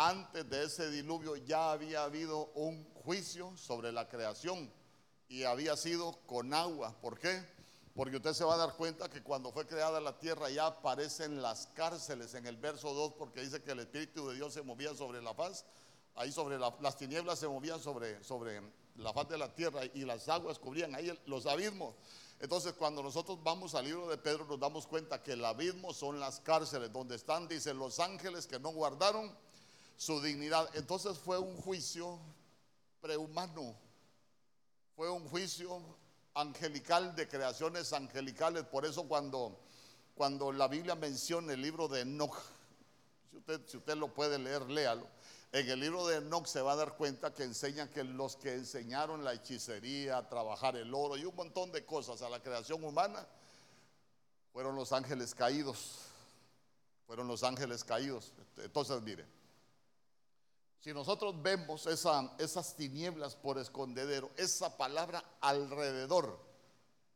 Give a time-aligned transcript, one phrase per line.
[0.00, 4.72] antes de ese diluvio ya había habido un juicio sobre la creación
[5.28, 6.94] y había sido con agua.
[7.00, 7.44] ¿Por qué?
[7.96, 11.42] Porque usted se va a dar cuenta que cuando fue creada la tierra ya aparecen
[11.42, 14.94] las cárceles en el verso 2 porque dice que el Espíritu de Dios se movía
[14.94, 15.64] sobre la faz.
[16.14, 18.62] Ahí sobre las tinieblas se movían sobre, sobre
[18.94, 21.96] la faz de la tierra y las aguas cubrían ahí los abismos.
[22.38, 26.20] Entonces cuando nosotros vamos al libro de Pedro nos damos cuenta que el abismo son
[26.20, 29.36] las cárceles donde están, dicen los ángeles que no guardaron
[29.98, 30.70] su dignidad.
[30.74, 32.18] Entonces fue un juicio
[33.02, 33.74] prehumano,
[34.96, 35.82] fue un juicio
[36.34, 38.64] angelical de creaciones angelicales.
[38.64, 39.60] Por eso cuando,
[40.14, 42.38] cuando la Biblia menciona el libro de Enoch,
[43.30, 45.06] si usted, si usted lo puede leer, léalo.
[45.50, 48.54] En el libro de Enoch se va a dar cuenta que enseña que los que
[48.54, 53.26] enseñaron la hechicería, trabajar el oro y un montón de cosas a la creación humana
[54.52, 56.02] fueron los ángeles caídos.
[57.06, 58.32] Fueron los ángeles caídos.
[58.58, 59.24] Entonces, mire,
[60.80, 66.38] si nosotros vemos esas tinieblas por escondedero, esa palabra alrededor,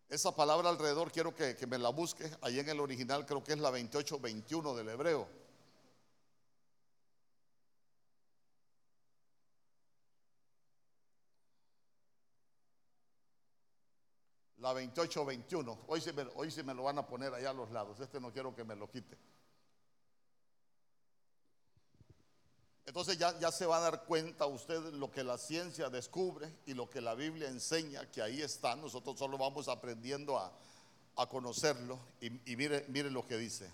[0.08, 3.58] esa palabra alrededor quiero que, me la busque, ahí en el original creo que es
[3.58, 5.42] la 28-21 del hebreo.
[14.58, 15.78] La 28-21.
[15.88, 16.02] Hoy,
[16.36, 17.98] hoy se me lo van a poner allá a los lados.
[17.98, 19.18] Este no quiero que me lo quite.
[22.84, 26.74] Entonces ya, ya, se va a dar cuenta usted lo que la ciencia descubre y
[26.74, 28.74] lo que la Biblia enseña, que ahí está.
[28.74, 30.52] Nosotros solo vamos aprendiendo a,
[31.28, 31.98] conocerlo.
[32.20, 33.70] Y, mire, mire lo que dice.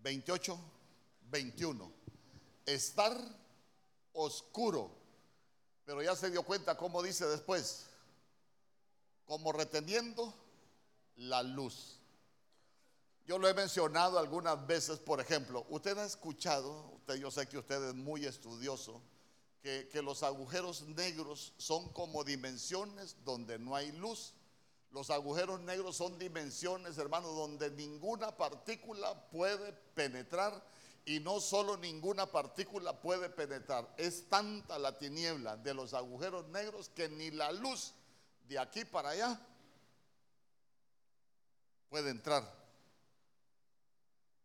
[0.00, 0.58] 28,
[1.30, 1.92] 21.
[2.66, 3.16] Estar
[4.12, 4.90] oscuro.
[5.84, 7.86] Pero ya se dio cuenta cómo dice después.
[9.26, 10.34] Como reteniendo
[11.14, 11.97] la luz.
[13.28, 17.90] Yo lo he mencionado algunas veces, por ejemplo, usted ha escuchado, yo sé que usted
[17.90, 19.02] es muy estudioso,
[19.60, 24.32] que, que los agujeros negros son como dimensiones donde no hay luz.
[24.92, 30.64] Los agujeros negros son dimensiones, hermano, donde ninguna partícula puede penetrar
[31.04, 33.92] y no solo ninguna partícula puede penetrar.
[33.98, 37.92] Es tanta la tiniebla de los agujeros negros que ni la luz
[38.48, 39.38] de aquí para allá
[41.90, 42.57] puede entrar.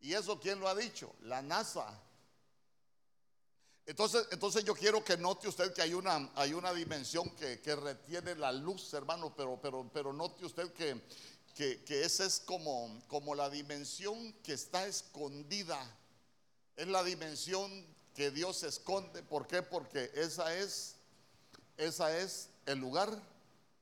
[0.04, 1.16] ¿Y eso quién lo ha dicho?
[1.22, 1.88] La NASA.
[3.86, 8.36] Entonces, entonces yo quiero que note usted que hay una, hay una dimensión que, retiene
[8.36, 11.02] la luz, hermano, pero, pero, pero note usted que,
[11.56, 15.80] que, esa es como, como la dimensión que está escondida.
[16.76, 19.24] Es la dimensión que Dios esconde.
[19.24, 19.64] ¿Por qué?
[19.64, 20.98] Porque esa es,
[21.78, 23.10] esa es el lugar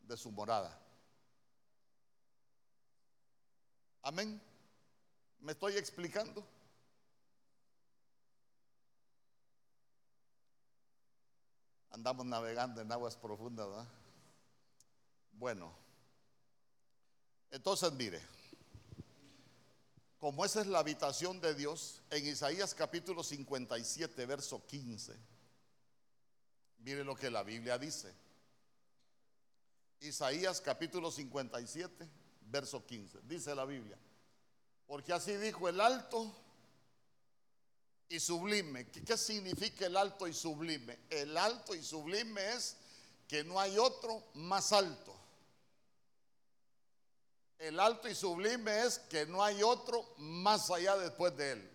[0.03, 0.79] de su morada.
[4.03, 4.39] Amén.
[5.41, 6.45] ¿Me estoy explicando?
[11.89, 13.87] Andamos navegando en aguas profundas.
[15.33, 15.73] Bueno,
[17.49, 18.21] entonces mire,
[20.19, 25.17] como esa es la habitación de Dios, en Isaías capítulo 57, verso 15,
[26.79, 28.13] mire lo que la Biblia dice.
[30.01, 32.07] Isaías capítulo 57,
[32.41, 33.97] verso 15, dice la Biblia.
[34.91, 36.35] Porque así dijo el alto
[38.09, 38.91] y sublime.
[38.91, 40.99] ¿Qué, significa el alto y sublime?
[41.09, 42.75] El alto y sublime es
[43.25, 45.15] que no hay otro más alto.
[47.57, 51.71] El alto y sublime es que no hay otro más allá después de él.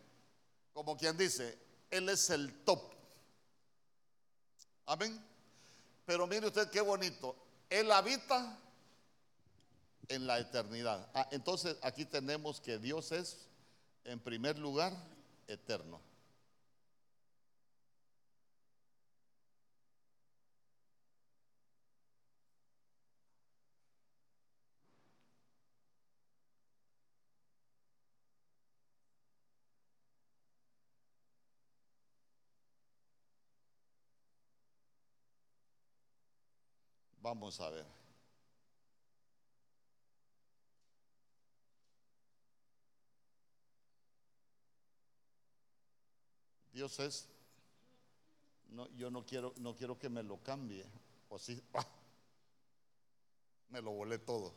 [0.74, 1.58] Como quien dice,
[1.90, 2.82] él es el top.
[4.84, 5.18] Amén.
[6.04, 7.34] Pero mire usted qué bonito.
[7.70, 8.58] Él habita
[10.08, 11.08] en la eternidad.
[11.14, 13.48] Ah, entonces aquí tenemos que Dios es,
[14.04, 14.92] en primer lugar,
[15.48, 16.00] eterno.
[37.26, 38.05] Vamos a ver.
[46.76, 47.26] Dios es,
[48.68, 50.84] no, yo no quiero, no quiero que me lo cambie,
[51.30, 51.86] o si, ¡ah!
[53.70, 54.52] me lo volé todo.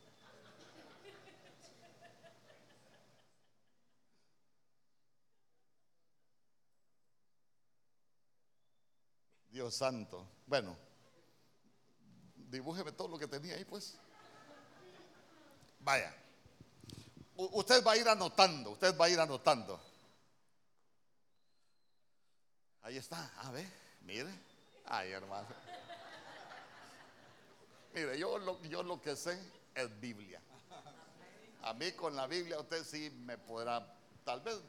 [9.50, 10.28] Dios santo.
[10.46, 10.76] Bueno,
[12.36, 13.98] dibújeme todo lo que tenía ahí, pues.
[15.80, 16.14] Vaya.
[17.38, 19.89] usted va a ir anotando, usted va a ir anotando.
[22.90, 23.68] Ahí está, a ver,
[24.02, 24.34] mire.
[24.86, 25.48] Ay, hermano.
[27.94, 29.40] Mire, yo lo, yo lo que sé
[29.76, 30.42] es Biblia.
[31.62, 33.96] A mí con la Biblia usted sí me podrá,
[34.26, 34.60] tal vez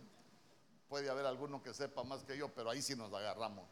[0.86, 3.66] puede haber alguno que sepa más que yo, pero ahí sí nos agarramos.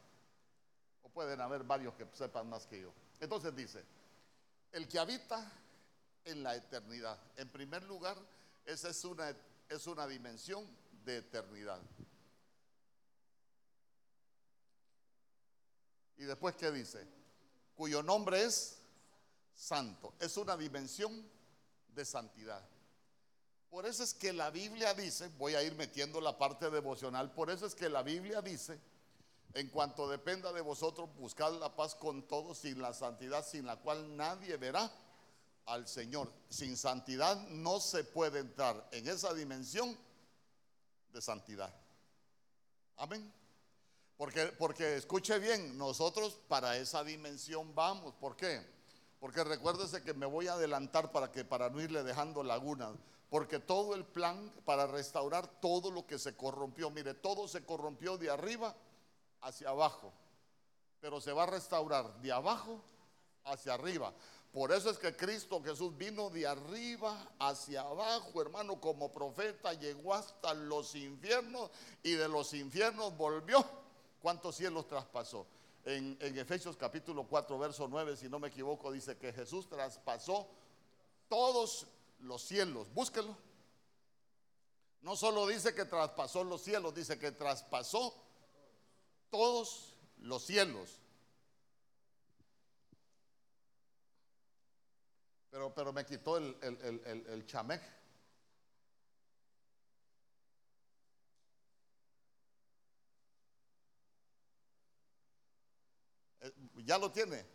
[1.03, 2.91] O pueden haber varios que sepan más que yo.
[3.19, 3.85] Entonces dice,
[4.71, 5.47] el que habita
[6.25, 7.19] en la eternidad.
[7.35, 8.17] En primer lugar,
[8.65, 9.31] esa es una,
[9.69, 10.65] es una dimensión
[11.05, 11.79] de eternidad.
[16.19, 17.07] Y después, ¿qué dice?
[17.75, 18.77] Cuyo nombre es
[19.55, 20.13] santo.
[20.19, 21.25] Es una dimensión
[21.95, 22.61] de santidad.
[23.69, 27.49] Por eso es que la Biblia dice, voy a ir metiendo la parte devocional, por
[27.49, 28.79] eso es que la Biblia dice,
[29.53, 33.77] en cuanto dependa de vosotros, buscad la paz con todos, sin la santidad, sin la
[33.77, 34.91] cual nadie verá
[35.67, 36.31] al Señor.
[36.49, 39.97] Sin santidad no se puede entrar en esa dimensión
[41.13, 41.73] de santidad.
[42.97, 43.38] Amén.
[44.19, 48.13] Porque, porque escuche bien, nosotros para esa dimensión vamos.
[48.15, 48.61] ¿Por qué?
[49.17, 52.97] Porque recuérdese que me voy a adelantar para que para no irle dejando lagunas.
[53.29, 58.17] Porque todo el plan para restaurar todo lo que se corrompió, mire, todo se corrompió
[58.17, 58.75] de arriba
[59.39, 60.11] hacia abajo.
[60.99, 62.83] Pero se va a restaurar de abajo
[63.45, 64.13] hacia arriba.
[64.51, 70.13] Por eso es que Cristo Jesús vino de arriba hacia abajo, hermano, como profeta, llegó
[70.13, 71.71] hasta los infiernos
[72.03, 73.65] y de los infiernos volvió.
[74.21, 75.47] ¿Cuántos cielos traspasó?
[75.85, 80.47] En, Efesios capítulo 4, verso 9, si no me equivoco, dice que Jesús traspasó
[81.27, 81.87] todos
[82.19, 82.93] los cielos.
[82.93, 83.35] Búsquelo.
[85.01, 88.13] No solo dice que traspasó los cielos, dice que traspasó
[89.29, 90.99] todos los cielos.
[95.49, 97.81] Pero, pero me quitó el, el, el, el chamej.
[106.79, 107.45] Eh, ¿Ya lo tiene?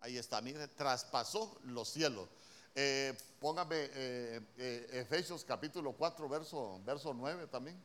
[0.00, 2.28] Ahí está, mire, traspasó los cielos.
[2.74, 7.82] Eh, póngame eh, eh, Efesios capítulo 4, verso, verso 9 también.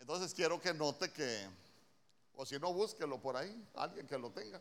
[0.00, 1.46] Entonces quiero que note que,
[2.34, 4.60] o si no, búsquelo por ahí, alguien que lo tenga.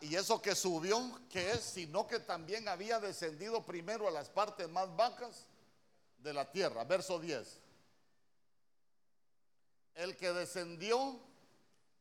[0.00, 4.68] Y eso que subió, que es, sino que también había descendido primero a las partes
[4.70, 5.44] más bajas
[6.18, 6.84] de la tierra.
[6.84, 7.60] Verso 10.
[9.94, 11.20] El que descendió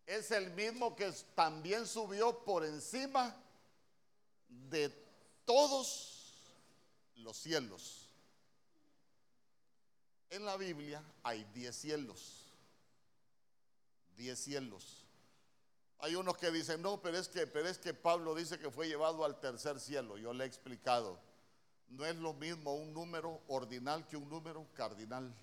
[0.05, 3.35] es el mismo que también subió por encima
[4.47, 4.89] de
[5.45, 6.15] todos
[7.17, 8.09] los cielos.
[10.29, 12.43] En la Biblia hay diez cielos.
[14.15, 15.04] Diez cielos.
[16.05, 18.87] Hay unos que dicen, no, pero es que, pero es que Pablo dice que fue
[18.87, 20.19] llevado al tercer cielo.
[20.19, 21.19] Yo le he explicado.
[21.87, 25.33] No es lo mismo un número ordinal que un número cardinal.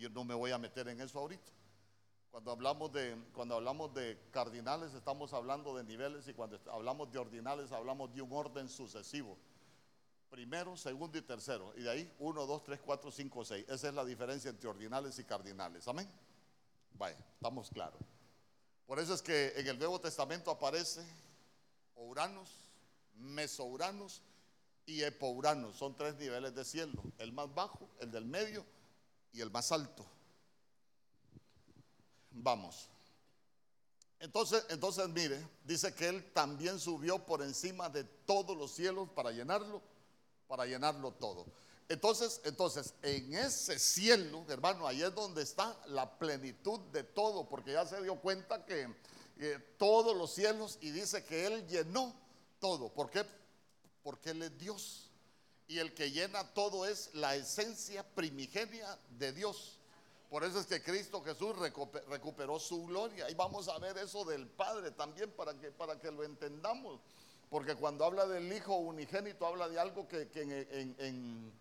[0.00, 1.52] Yo no me voy a meter en eso ahorita.
[2.32, 7.18] Cuando hablamos de, cuando hablamos de cardinales estamos hablando de niveles y cuando hablamos de
[7.20, 9.38] ordinales hablamos de un orden sucesivo.
[10.28, 11.72] Primero, segundo y tercero.
[11.76, 13.64] Y de ahí uno, dos, tres, cuatro, cinco, seis.
[13.68, 15.86] Esa es la diferencia entre ordinales y cardinales.
[15.86, 16.10] Amén.
[16.94, 18.15] Vaya, estamos claros.
[18.86, 21.04] Por eso es que en el Nuevo Testamento aparece
[21.96, 22.48] Uranos,
[23.16, 24.22] Mesouranos
[24.86, 25.76] y Epouranos.
[25.76, 27.02] Son tres niveles de cielo.
[27.18, 28.64] El más bajo, el del medio
[29.32, 30.06] y el más alto.
[32.30, 32.88] Vamos.
[34.20, 39.30] Entonces, entonces mire, dice que él también subió por encima de todos los cielos para
[39.30, 39.82] llenarlo,
[40.46, 41.46] para llenarlo todo.
[41.88, 47.72] Entonces, entonces, en ese cielo, hermano, ahí es donde está la plenitud de todo, porque
[47.72, 48.92] ya se dio cuenta que
[49.76, 52.14] todos los cielos y dice que él llenó
[52.58, 52.88] todo.
[52.88, 53.24] ¿Por qué?
[54.02, 55.10] Porque él es Dios.
[55.68, 59.78] Y el que llena todo es la esencia primigenia de Dios.
[60.30, 61.56] Por eso es que Cristo Jesús
[62.08, 63.30] recuperó su gloria.
[63.30, 67.00] Y vamos a ver eso del Padre también para que, para que lo entendamos.
[67.50, 71.52] Porque cuando habla del Hijo unigénito, habla de algo que, en,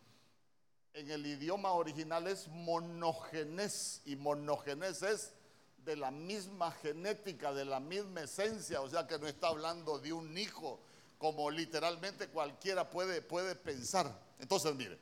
[0.95, 4.01] el idioma original es monogenes.
[4.05, 5.33] Y monogenes es
[5.77, 8.81] de la misma genética, de la misma esencia.
[8.81, 10.79] O sea que no está hablando de un hijo
[11.17, 14.11] como literalmente cualquiera puede, puede pensar.
[14.39, 14.99] Entonces, mire.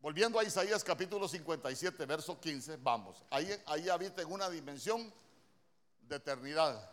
[0.00, 3.22] Volviendo a Isaías capítulo 57, verso 15, vamos.
[3.30, 5.14] Ahí, ahí habita en una dimensión
[6.08, 6.90] de eternidad.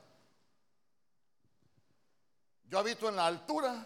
[2.70, 3.84] Yo habito en la altura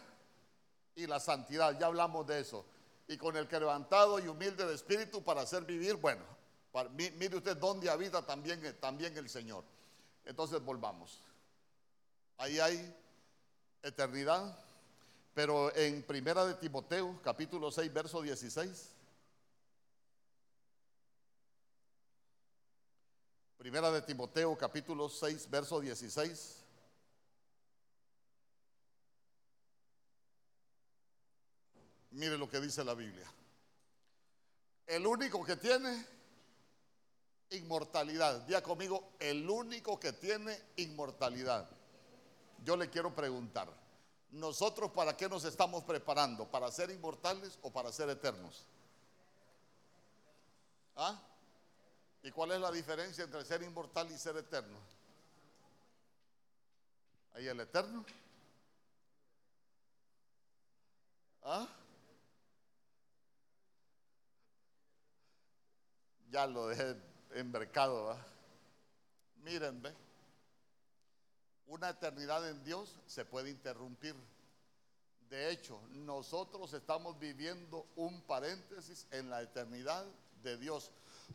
[0.94, 2.66] y la santidad, ya hablamos de eso.
[3.08, 6.24] Y con el que levantado y humilde de espíritu para hacer vivir, bueno,
[6.94, 9.64] mire usted dónde habita también, eh, también el Señor.
[10.26, 11.20] Entonces volvamos.
[12.38, 12.96] Ahí hay
[13.82, 14.58] eternidad,
[15.34, 18.90] pero en Primera de Timoteo, capítulo 6, verso 16.
[23.58, 26.63] Primera de Timoteo, capítulo 6, verso 16.
[32.14, 33.26] Mire lo que dice la Biblia.
[34.86, 36.06] El único que tiene
[37.50, 38.42] inmortalidad.
[38.42, 41.68] Día conmigo, el único que tiene inmortalidad.
[42.64, 43.68] Yo le quiero preguntar,
[44.32, 46.48] ¿nosotros para qué nos estamos preparando?
[46.48, 48.64] ¿Para ser inmortales o para ser eternos?
[50.96, 51.20] ¿Ah?
[52.22, 54.78] ¿Y cuál es la diferencia entre ser inmortal y ser eterno?
[57.34, 58.06] Ahí el eterno.
[61.44, 61.68] ¿Ah?
[66.34, 66.96] Ya lo dejé
[67.44, 68.18] mercado
[69.44, 69.94] Miren, ve.
[71.68, 74.16] Una eternidad en Dios se puede interrumpir.
[75.30, 80.04] De hecho, nosotros estamos viviendo un paréntesis en la eternidad
[80.42, 80.90] de Dios.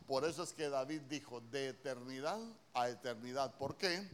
[0.05, 2.37] Por eso es que David dijo, de eternidad
[2.73, 3.55] a eternidad.
[3.55, 4.05] ¿Por qué?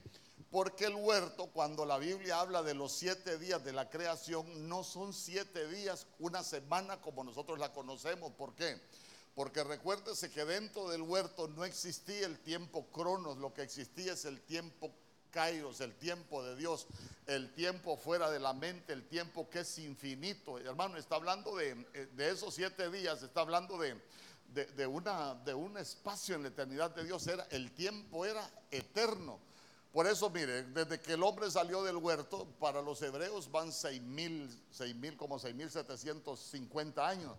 [0.51, 4.83] Porque el huerto, cuando la Biblia habla de los siete días de la creación, no
[4.83, 8.33] son siete días, una semana como nosotros la conocemos.
[8.33, 8.79] ¿Por qué?
[8.79, 9.04] Porque
[9.35, 14.41] recuérdese que dentro del huerto no existía el tiempo cronos, lo que existía es el
[14.41, 14.93] tiempo
[15.31, 16.87] kairos, el tiempo de Dios,
[17.27, 20.57] el tiempo fuera de la mente, el tiempo que es infinito.
[20.57, 21.75] Hermano, está hablando de,
[22.15, 23.99] de esos siete días, está hablando de,
[24.53, 27.27] de un espacio en la eternidad de Dios.
[27.27, 29.37] Era, el tiempo era eterno.
[29.91, 34.01] Por eso, mire, desde que el hombre salió del huerto, para los hebreos van seis
[34.01, 37.37] mil, seis mil, como seis mil setecientos cincuenta años.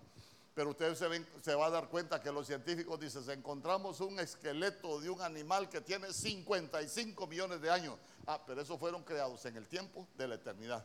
[0.57, 4.99] Pero usted se, se, va a dar cuenta que los científicos dicen, encontramos un esqueleto
[4.99, 7.99] de un animal que tiene 55 millones de años.
[8.27, 10.83] Ah, pero esos fueron creados en el tiempo de la eternidad.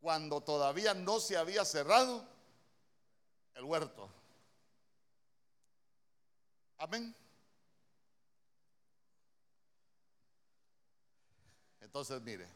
[0.00, 2.26] Cuando todavía no se había cerrado
[3.54, 4.10] el huerto.
[6.78, 7.14] Amén.
[11.80, 12.48] Entonces, mire,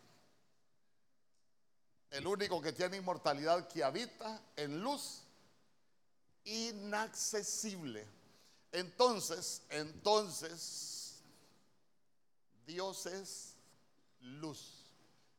[2.10, 5.25] el único que tiene inmortalidad que habita en luz
[6.46, 8.06] inaccesible.
[8.72, 11.20] Entonces, entonces,
[12.66, 13.54] Dios es
[14.20, 14.84] luz.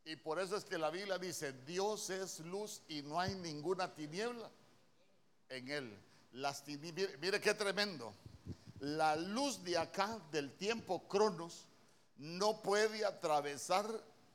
[0.06, 3.94] Y por eso es que la Biblia dice, Dios es luz y no hay ninguna
[3.94, 4.50] tiniebla
[5.50, 6.00] en él.
[6.34, 8.14] Las mire, mire qué tremendo.
[8.80, 11.66] La luz de acá del tiempo cronos
[12.18, 13.86] no puede atravesar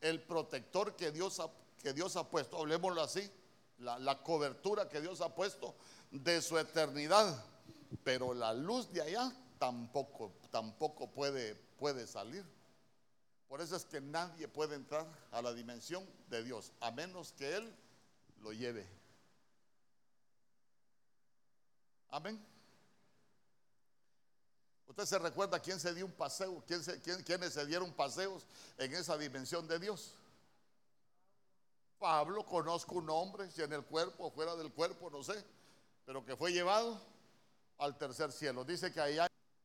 [0.01, 1.51] el protector que Dios ha,
[1.83, 3.31] que Dios ha puesto, hablemoslo así,
[3.79, 5.75] la, la cobertura que Dios ha puesto
[6.13, 7.43] de su eternidad,
[8.05, 12.45] pero la luz de allá tampoco, tampoco puede, puede salir.
[13.49, 17.57] Por eso es que nadie puede entrar a la dimensión de Dios, a menos que
[17.57, 17.75] Él
[18.41, 18.87] lo lleve.
[22.11, 22.45] Amén.
[24.87, 28.47] Usted se recuerda quién se dio un paseo, quién se, quién, quiénes se dieron paseos
[28.77, 30.15] en esa dimensión de Dios.
[31.99, 35.43] Pablo, conozco un hombre, si en el cuerpo o fuera del cuerpo, no sé
[36.05, 37.01] pero que fue llevado
[37.79, 38.65] al tercer cielo.
[38.65, 39.19] Dice que hay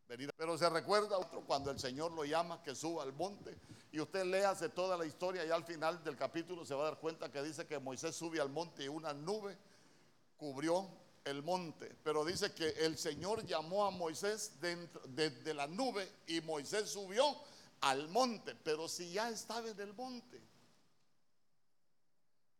[0.08, 0.32] venida.
[0.38, 3.58] Pero se recuerda otro cuando el Señor lo llama que suba al monte.
[3.91, 7.00] Y usted léase toda la historia y al final del capítulo se va a dar
[7.00, 9.58] cuenta que dice que Moisés sube al monte y una nube
[10.38, 10.88] cubrió
[11.25, 11.96] el monte.
[12.03, 17.25] Pero dice que el Señor llamó a Moisés dentro, de la nube y Moisés subió
[17.82, 18.56] al monte.
[18.56, 20.41] Pero si ya estaba en el monte.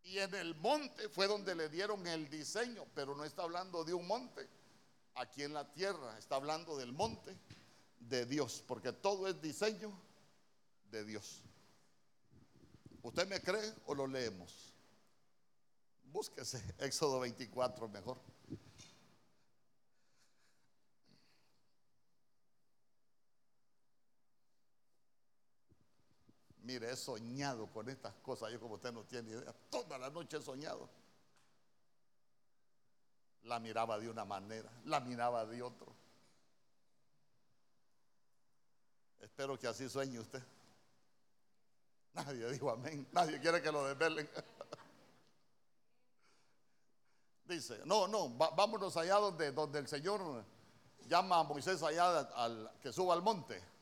[0.08, 3.94] Y en el monte fue donde le dieron el diseño, pero no está hablando de
[3.94, 4.48] un monte
[5.16, 7.36] aquí en la tierra, está hablando del monte
[8.00, 9.92] de Dios, porque todo es diseño
[10.92, 11.42] de Dios.
[13.04, 14.74] ¿Usted me cree o lo leemos?
[16.06, 18.18] Búsquese Éxodo 24 mejor.
[26.68, 28.52] Mire, he soñado con estas cosas.
[28.52, 30.90] Yo como usted no tiene idea, toda la noche he soñado.
[33.44, 35.96] La miraba de una manera, la miraba de otro.
[39.22, 40.44] Espero que así sueñe usted.
[42.14, 43.08] Nadie dijo amén.
[43.14, 44.30] Nadie quiere que lo desvelen.
[47.46, 50.44] Dice, no, no, vámonos allá donde, donde el Señor
[51.08, 53.77] llama a Moisés allá al, que suba al monte.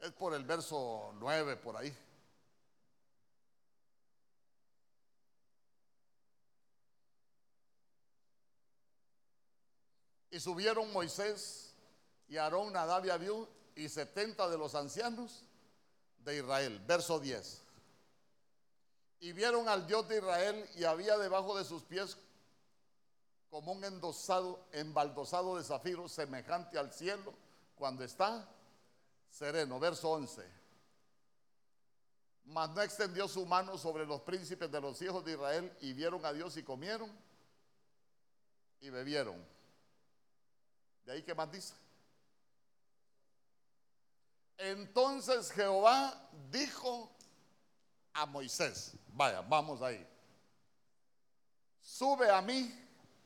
[0.00, 1.94] Es por el verso 9, por ahí.
[10.30, 11.74] Y subieron Moisés
[12.28, 15.44] y Aarón, Nadab y Abiú y setenta de los ancianos
[16.24, 16.80] de Israel.
[16.86, 17.62] Verso 10.
[19.20, 22.16] Y vieron al Dios de Israel y había debajo de sus pies
[23.50, 27.34] como un endosado, embaldosado de zafiro semejante al cielo
[27.74, 28.48] cuando está
[29.30, 29.78] sereno.
[29.78, 30.60] Verso 11.
[32.44, 36.24] Mas no extendió su mano sobre los príncipes de los hijos de Israel y vieron
[36.24, 37.10] a Dios y comieron
[38.80, 39.44] y bebieron.
[41.04, 41.74] De ahí que más dice.
[44.58, 47.10] Entonces Jehová dijo
[48.12, 50.06] a Moisés, vaya, vamos ahí,
[51.80, 52.70] sube a mí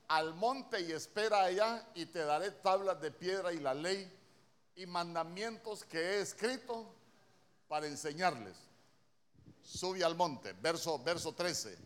[0.07, 4.14] al monte y espera allá y te daré tablas de piedra y la ley
[4.77, 6.87] y mandamientos que he escrito
[7.69, 8.57] para enseñarles.
[9.65, 11.77] Sube al monte, verso, verso 13.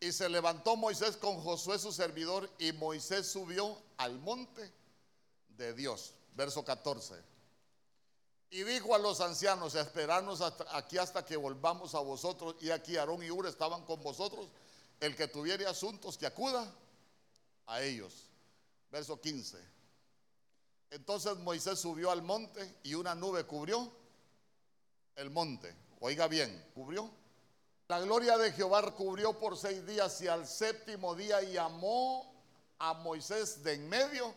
[0.00, 4.72] Y se levantó Moisés con Josué su servidor y Moisés subió al monte
[5.56, 6.14] de Dios.
[6.34, 7.14] Verso 14.
[8.50, 10.42] Y dijo a los ancianos, esperarnos
[10.72, 12.56] aquí hasta que volvamos a vosotros.
[12.60, 14.48] Y aquí Aarón y Ur estaban con vosotros
[15.00, 16.70] el que tuviere asuntos que acuda
[17.66, 18.28] a ellos.
[18.90, 19.58] Verso 15.
[20.92, 23.90] Entonces Moisés subió al monte y una nube cubrió
[25.16, 25.74] el monte.
[26.00, 27.10] Oiga bien, cubrió.
[27.88, 32.30] La gloria de Jehová cubrió por seis días y al séptimo día llamó
[32.78, 34.34] a Moisés de en medio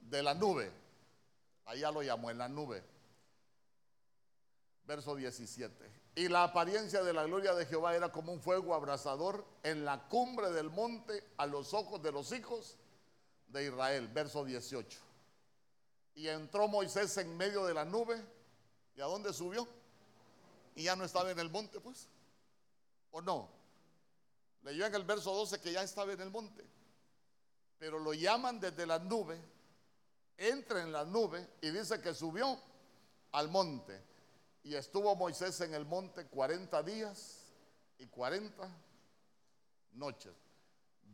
[0.00, 0.72] de la nube.
[1.66, 2.82] Allá lo llamó en la nube.
[4.88, 5.88] Verso 17.
[6.16, 10.08] Y la apariencia de la gloria de Jehová era como un fuego abrasador en la
[10.08, 12.76] cumbre del monte a los ojos de los hijos
[13.46, 14.08] de Israel.
[14.08, 15.13] Verso 18.
[16.14, 18.22] Y entró Moisés en medio de la nube.
[18.96, 19.66] ¿Y a dónde subió?
[20.76, 22.08] Y ya no estaba en el monte, pues.
[23.10, 23.48] ¿O no?
[24.62, 26.64] Leyó en el verso 12 que ya estaba en el monte.
[27.78, 29.40] Pero lo llaman desde la nube.
[30.36, 32.58] Entra en la nube y dice que subió
[33.32, 34.02] al monte.
[34.62, 37.52] Y estuvo Moisés en el monte 40 días
[37.98, 38.68] y 40
[39.92, 40.32] noches.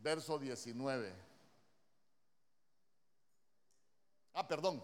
[0.01, 1.30] Verso 19.
[4.33, 4.83] Ah, perdón.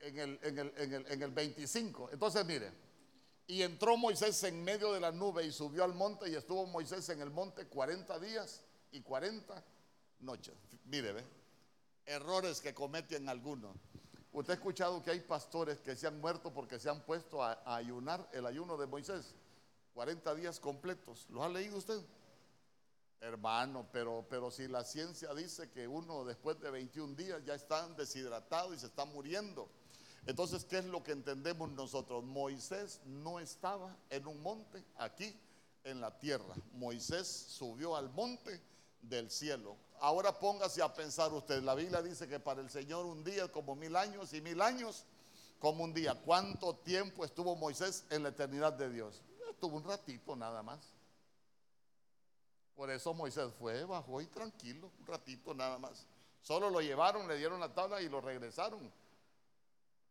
[0.00, 2.10] En el, en el, en el, en el 25.
[2.12, 2.72] Entonces, mire.
[3.46, 7.08] Y entró Moisés en medio de la nube y subió al monte y estuvo Moisés
[7.08, 9.64] en el monte 40 días y 40
[10.20, 10.54] noches.
[10.84, 11.24] Mire, ve.
[12.04, 13.74] Errores que cometen algunos.
[14.32, 17.58] Usted ha escuchado que hay pastores que se han muerto porque se han puesto a,
[17.74, 19.34] ayunar el ayuno de Moisés.
[19.94, 21.26] 40 días completos.
[21.30, 22.00] ¿Lo ha leído usted?
[23.20, 27.88] Hermano, pero, pero si la ciencia dice que uno después de 21 días ya está
[27.88, 29.68] deshidratado y se está muriendo.
[30.26, 32.22] Entonces, ¿qué es lo que entendemos nosotros?
[32.22, 35.34] Moisés no estaba en un monte aquí
[35.84, 36.54] en la tierra.
[36.72, 38.60] Moisés subió al monte
[39.02, 39.76] del cielo.
[40.00, 43.74] Ahora póngase a pensar usted, la Biblia dice que para el Señor un día como
[43.74, 45.04] mil años y mil años
[45.58, 46.14] como un día.
[46.14, 49.22] ¿Cuánto tiempo estuvo Moisés en la eternidad de Dios?
[49.50, 50.97] Estuvo un ratito nada más.
[52.78, 56.06] Por eso Moisés fue, bajó y tranquilo, un ratito nada más.
[56.40, 58.88] Solo lo llevaron, le dieron la tabla y lo regresaron.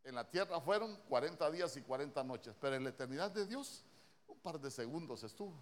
[0.04, 3.86] En la tierra fueron 40 días y 40 noches, pero en la eternidad de Dios
[4.26, 5.54] un par de segundos estuvo.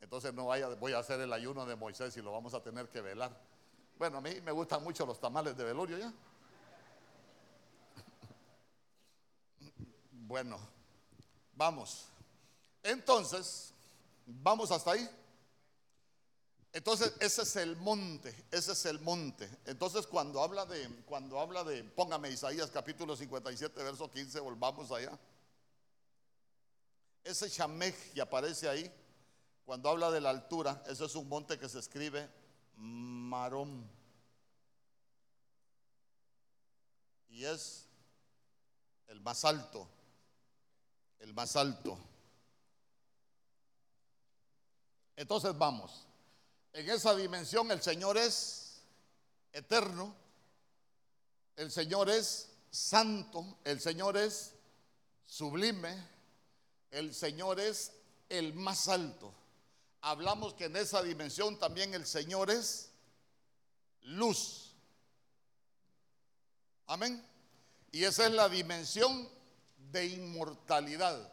[0.00, 2.88] Entonces no vaya, voy a hacer el ayuno de Moisés y lo vamos a tener
[2.88, 3.40] que velar.
[3.98, 6.12] Bueno, a mí me gustan mucho los tamales de velorio ya.
[10.10, 10.58] Bueno,
[11.54, 12.08] vamos.
[12.82, 13.72] Entonces,
[14.28, 15.08] vamos hasta ahí.
[16.72, 19.48] Entonces, ese es el monte, ese es el monte.
[19.64, 25.18] Entonces, cuando habla de, cuando habla de, póngame Isaías capítulo 57, verso 15, volvamos allá.
[27.24, 28.92] Ese Shamech que aparece ahí,
[29.64, 32.28] cuando habla de la altura, eso es un monte que se escribe
[32.76, 33.90] Marón.
[37.28, 37.86] Y es
[39.08, 39.88] el más alto,
[41.18, 41.98] el más alto.
[45.18, 46.06] Entonces vamos,
[46.72, 48.80] en esa dimensión el Señor es
[49.52, 50.14] eterno,
[51.56, 54.54] el Señor es santo, el Señor es
[55.26, 56.02] sublime,
[56.90, 57.92] el Señor es
[58.28, 59.34] el más alto
[60.00, 62.90] hablamos que en esa dimensión también el Señor es
[64.02, 64.74] luz.
[66.86, 67.22] Amén.
[67.92, 69.28] Y esa es la dimensión
[69.90, 71.32] de inmortalidad.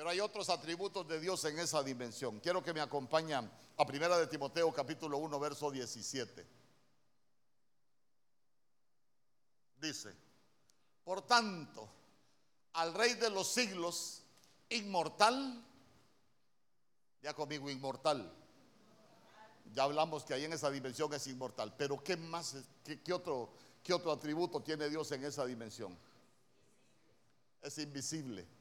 [0.00, 2.40] Pero hay otros atributos de Dios en esa dimensión.
[2.40, 6.46] Quiero que me acompañen a Primera de Timoteo capítulo 1 verso 17.
[9.78, 10.16] Dice,
[11.04, 11.86] por tanto,
[12.72, 14.22] al Rey de los siglos,
[14.70, 15.62] inmortal,
[17.20, 18.32] ya conmigo, inmortal.
[19.74, 21.74] Ya hablamos que ahí en esa dimensión es inmortal.
[21.76, 22.56] Pero ¿qué más,
[23.04, 25.94] qué, otro, qué otro atributo tiene Dios en esa dimensión?
[27.60, 28.59] Es invisible.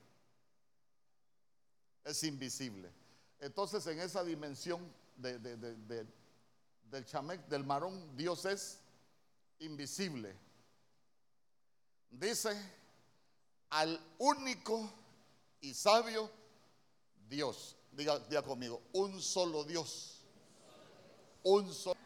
[2.03, 2.91] Es invisible.
[3.39, 4.81] Entonces en esa dimensión
[5.17, 8.79] del chamec, del marón, Dios es
[9.59, 10.35] invisible.
[12.09, 12.49] Dice
[13.69, 14.91] al único
[15.61, 16.29] y sabio
[17.29, 17.75] Dios.
[17.91, 20.21] Diga, diga conmigo, un solo Dios.
[21.43, 21.99] Un solo.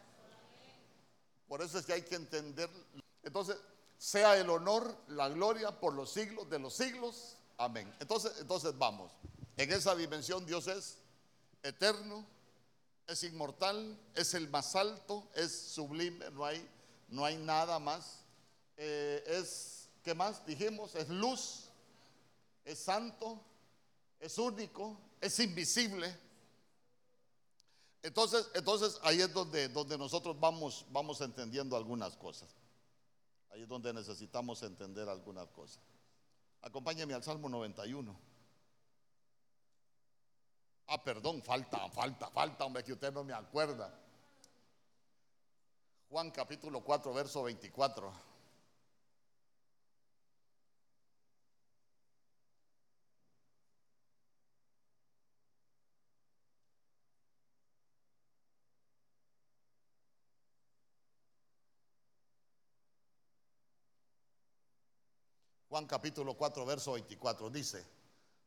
[1.48, 2.70] Por eso es que hay que entender.
[3.22, 3.58] Entonces,
[3.98, 7.38] sea el honor, la gloria por los siglos de los siglos.
[7.58, 7.94] Amén.
[8.00, 9.12] Entonces, entonces vamos.
[9.58, 10.98] En esa dimensión Dios es
[11.62, 12.26] eterno,
[13.08, 16.68] es inmortal, es el más alto, es sublime, no hay,
[17.10, 18.24] no hay nada más.
[18.78, 20.96] Eh, es, ¿qué más dijimos?
[20.96, 21.66] Es luz,
[22.66, 23.40] es santo,
[24.20, 26.18] es único, es invisible.
[28.02, 32.50] Entonces, entonces ahí es donde, donde nosotros vamos, vamos entendiendo algunas cosas.
[33.52, 35.82] Ahí es donde necesitamos entender algunas cosas.
[36.62, 38.33] Acompáñeme al Salmo 91.
[40.88, 43.94] Ah, perdón, falta, falta, falta, hombre, que usted no me acuerda.
[46.10, 48.14] Juan capítulo 4, verso 24.
[65.74, 67.84] Juan capítulo 4, verso 24 dice,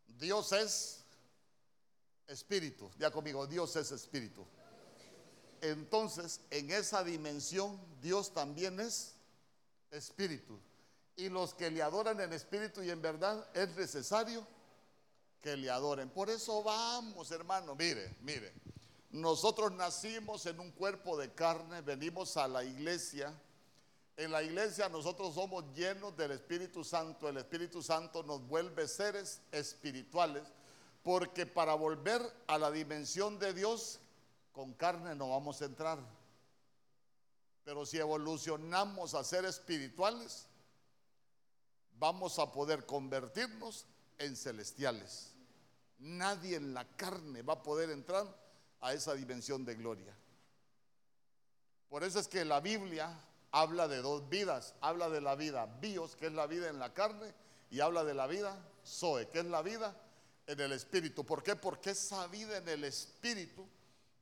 [0.06, 1.05] Dios es
[2.28, 2.90] espíritu.
[2.98, 4.44] Ya conmigo, Dios es espíritu.
[5.60, 9.14] Entonces, en esa dimensión, Dios también es
[9.90, 10.58] espíritu.
[11.16, 14.46] Y los que le adoran en espíritu y en verdad, es necesario
[15.40, 16.10] que le adoren.
[16.10, 18.52] Por eso vamos, hermano, mire, mire.
[19.10, 23.34] Nosotros nacimos en un cuerpo de carne, venimos a la iglesia
[24.16, 27.28] en la iglesia nosotros somos llenos del Espíritu Santo.
[27.28, 30.42] El Espíritu Santo nos vuelve seres espirituales
[31.06, 34.00] porque para volver a la dimensión de Dios
[34.50, 36.00] con carne no vamos a entrar.
[37.62, 40.48] Pero si evolucionamos a ser espirituales,
[41.96, 43.86] vamos a poder convertirnos
[44.18, 45.32] en celestiales.
[46.00, 48.26] Nadie en la carne va a poder entrar
[48.80, 50.12] a esa dimensión de gloria.
[51.88, 53.16] Por eso es que la Biblia
[53.52, 54.74] habla de dos vidas.
[54.80, 57.32] Habla de la vida bios, que es la vida en la carne,
[57.70, 59.96] y habla de la vida zoe, que es la vida
[60.46, 61.24] en el espíritu.
[61.24, 61.56] ¿Por qué?
[61.56, 63.68] Porque esa vida en el espíritu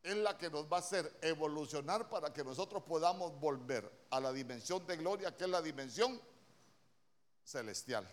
[0.02, 4.32] es la que nos va a hacer evolucionar para que nosotros podamos volver a la
[4.32, 6.20] dimensión de gloria, que es la dimensión
[7.42, 8.06] celestial.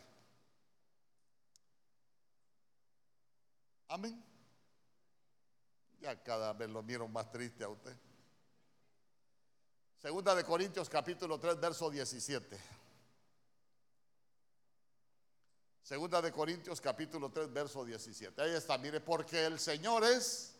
[3.89, 4.23] Amén.
[5.99, 7.95] Ya cada vez lo miro más triste a usted.
[10.01, 12.57] Segunda de Corintios capítulo 3, verso 17.
[15.83, 18.41] Segunda de Corintios capítulo 3, verso 17.
[18.41, 20.55] Ahí está, mire, porque el Señor es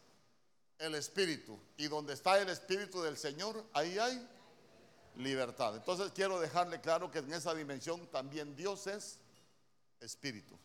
[0.80, 1.60] el Espíritu.
[1.78, 4.28] Y donde está el Espíritu del Señor, ahí hay
[5.16, 5.76] libertad.
[5.76, 9.20] Entonces quiero dejarle claro que en esa dimensión también Dios es
[10.00, 10.58] Espíritu.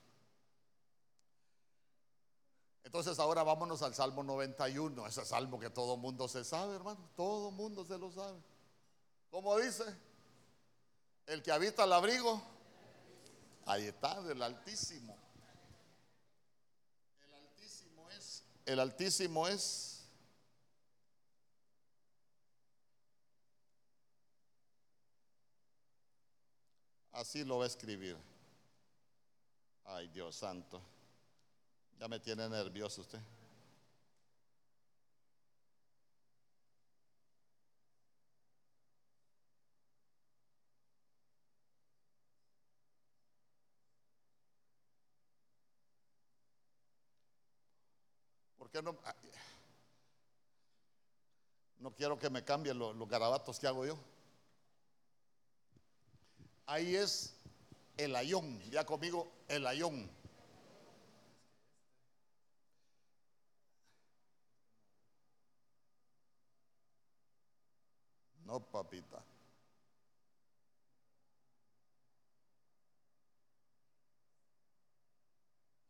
[2.83, 7.51] Entonces ahora vámonos al Salmo 91, ese salmo que todo mundo se sabe, hermano, todo
[7.51, 8.41] mundo se lo sabe.
[9.31, 9.85] ¿Cómo dice?
[11.27, 12.56] El que habita el abrigo.
[13.67, 15.17] Ahí está, del Altísimo.
[17.27, 18.45] El Altísimo es.
[18.65, 20.09] El Altísimo es.
[27.11, 28.17] Así lo va a escribir.
[29.85, 30.81] Ay, Dios santo.
[31.99, 33.21] Ya me tiene nervioso usted.
[48.83, 48.97] No?
[49.05, 49.15] Ah,
[51.79, 53.97] no quiero que me cambien los, los garabatos que hago yo.
[56.67, 57.35] Ahí es
[57.97, 60.11] el ayón, ya conmigo, el ayón.
[68.45, 69.23] No, papita.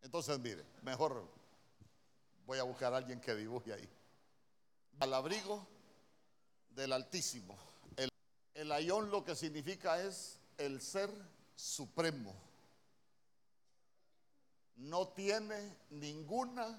[0.02, 1.35] Entonces, mire, mejor
[2.46, 3.88] Voy a buscar a alguien que dibuje ahí.
[5.00, 5.66] Al abrigo
[6.70, 7.58] del Altísimo.
[7.96, 8.08] El,
[8.54, 11.10] el ayón lo que significa es el ser
[11.56, 12.34] supremo.
[14.76, 16.78] No tiene ninguna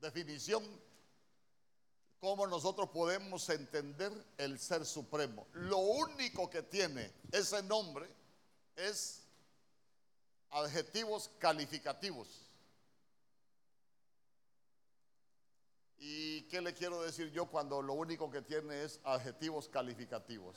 [0.00, 0.62] definición
[2.20, 5.46] cómo nosotros podemos entender el ser supremo.
[5.52, 8.08] Lo único que tiene ese nombre
[8.76, 9.22] es
[10.50, 12.43] adjetivos calificativos.
[16.06, 20.54] ¿Y qué le quiero decir yo cuando lo único que tiene es adjetivos calificativos?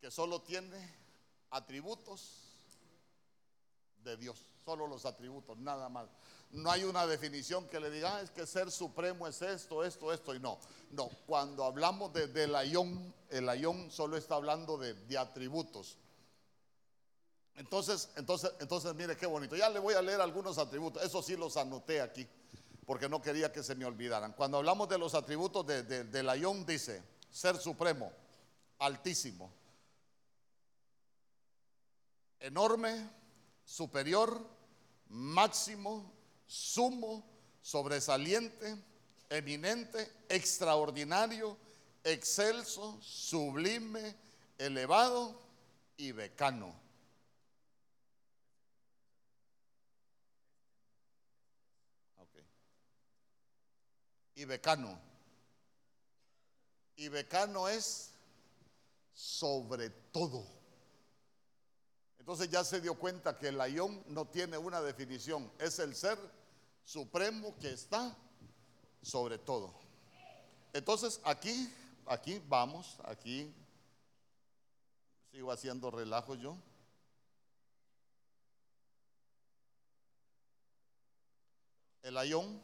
[0.00, 0.90] Que solo tiene
[1.50, 2.40] atributos
[4.02, 6.08] de Dios, solo los atributos, nada más.
[6.50, 10.10] No hay una definición que le diga, ah, es que ser supremo es esto, esto,
[10.10, 10.58] esto, y no.
[10.92, 15.98] No, cuando hablamos de, del ayón, el ayón solo está hablando de, de atributos.
[17.56, 19.56] Entonces, entonces, entonces, mire qué bonito.
[19.56, 21.02] Ya le voy a leer algunos atributos.
[21.02, 22.26] Eso sí los anoté aquí,
[22.84, 24.32] porque no quería que se me olvidaran.
[24.32, 28.12] Cuando hablamos de los atributos de, de, ayón, dice ser supremo,
[28.78, 29.52] altísimo,
[32.40, 33.08] enorme,
[33.64, 34.46] superior,
[35.08, 36.12] máximo,
[36.46, 37.24] sumo,
[37.62, 38.76] sobresaliente,
[39.30, 41.56] eminente, extraordinario,
[42.04, 44.14] excelso, sublime,
[44.58, 45.40] elevado
[45.96, 46.83] y decano.
[54.34, 54.98] Y becano.
[56.96, 58.12] Y becano es
[59.12, 60.44] sobre todo.
[62.18, 66.18] Entonces ya se dio cuenta que el ayón no tiene una definición, es el ser
[66.82, 68.16] supremo que está
[69.02, 69.74] sobre todo.
[70.72, 71.70] Entonces aquí,
[72.06, 73.54] aquí vamos, aquí
[75.30, 76.56] sigo haciendo relajo yo.
[82.02, 82.60] El ayón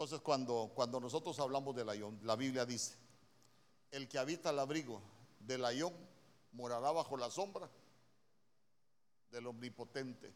[0.00, 2.96] Entonces cuando, cuando nosotros hablamos del ayón, la Biblia dice,
[3.90, 5.02] el que habita el abrigo
[5.40, 5.92] del ayón
[6.52, 7.68] morará bajo la sombra
[9.30, 10.32] del omnipotente.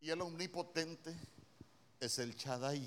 [0.00, 1.14] Y el omnipotente
[2.00, 2.82] es el Chadai.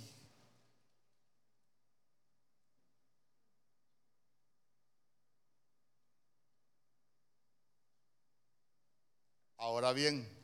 [9.57, 10.40] Ahora bien,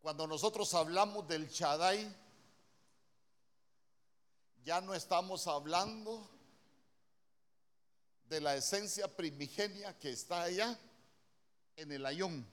[0.00, 2.14] cuando nosotros hablamos del Chadai,
[4.64, 6.28] ya no estamos hablando
[8.28, 10.78] de la esencia primigenia que está allá
[11.76, 12.46] en el ayón.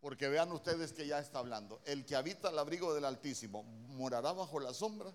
[0.00, 1.80] Porque vean ustedes que ya está hablando.
[1.84, 5.12] El que habita el abrigo del Altísimo morará bajo la sombra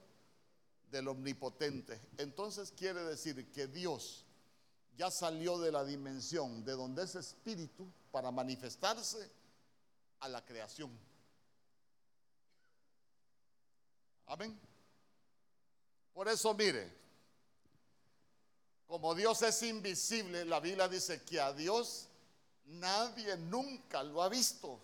[0.89, 2.01] del Omnipotente.
[2.17, 4.25] Entonces quiere decir que Dios
[4.97, 9.31] ya salió de la dimensión de donde es espíritu para manifestarse
[10.19, 10.91] a la creación.
[14.27, 14.59] Amén.
[16.13, 16.91] Por eso mire,
[18.87, 22.07] como Dios es invisible, la Biblia dice que a Dios
[22.65, 24.79] nadie nunca lo ha visto.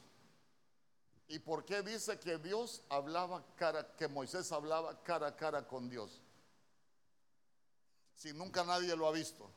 [1.27, 5.89] ¿Y por qué dice que Dios hablaba cara, que Moisés hablaba cara a cara con
[5.89, 6.21] Dios?
[8.15, 9.51] Si nunca nadie lo ha visto.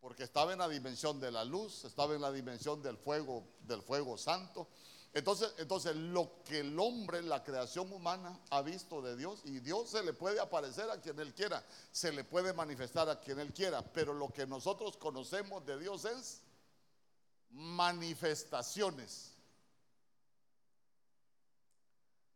[0.00, 3.82] Porque estaba en la dimensión de la luz, estaba en la dimensión del fuego, del
[3.82, 4.68] fuego santo,
[5.14, 9.90] entonces, entonces, lo que el hombre, la creación humana, ha visto de Dios, y Dios
[9.90, 13.52] se le puede aparecer a quien Él quiera, se le puede manifestar a quien Él
[13.52, 16.40] quiera, pero lo que nosotros conocemos de Dios es
[17.50, 19.30] manifestaciones.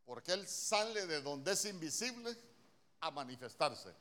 [0.05, 2.33] Porque Él sale de donde es invisible
[3.01, 3.93] a manifestarse.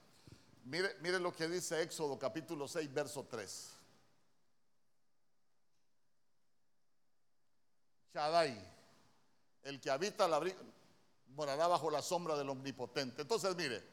[0.65, 3.76] Mire, mire lo que dice Éxodo capítulo 6, verso 3.
[8.17, 8.59] Shaddai,
[9.61, 10.41] el que habita la
[11.35, 13.21] morará bajo la sombra del omnipotente.
[13.21, 13.83] Entonces, mire,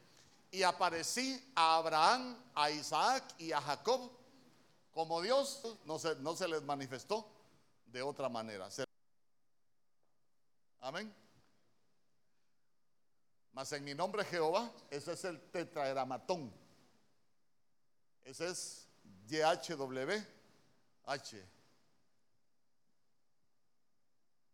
[0.51, 4.11] y aparecí a Abraham, a Isaac y a Jacob
[4.93, 7.29] como Dios, no se, no se les manifestó
[7.87, 8.67] de otra manera.
[10.81, 11.15] Amén.
[13.53, 16.51] Mas en mi nombre Jehová, ese es el tetragramatón.
[18.25, 18.89] Ese es
[19.29, 20.25] YHWH.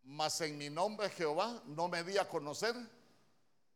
[0.03, 2.75] Mas en mi nombre Jehová no me di a conocer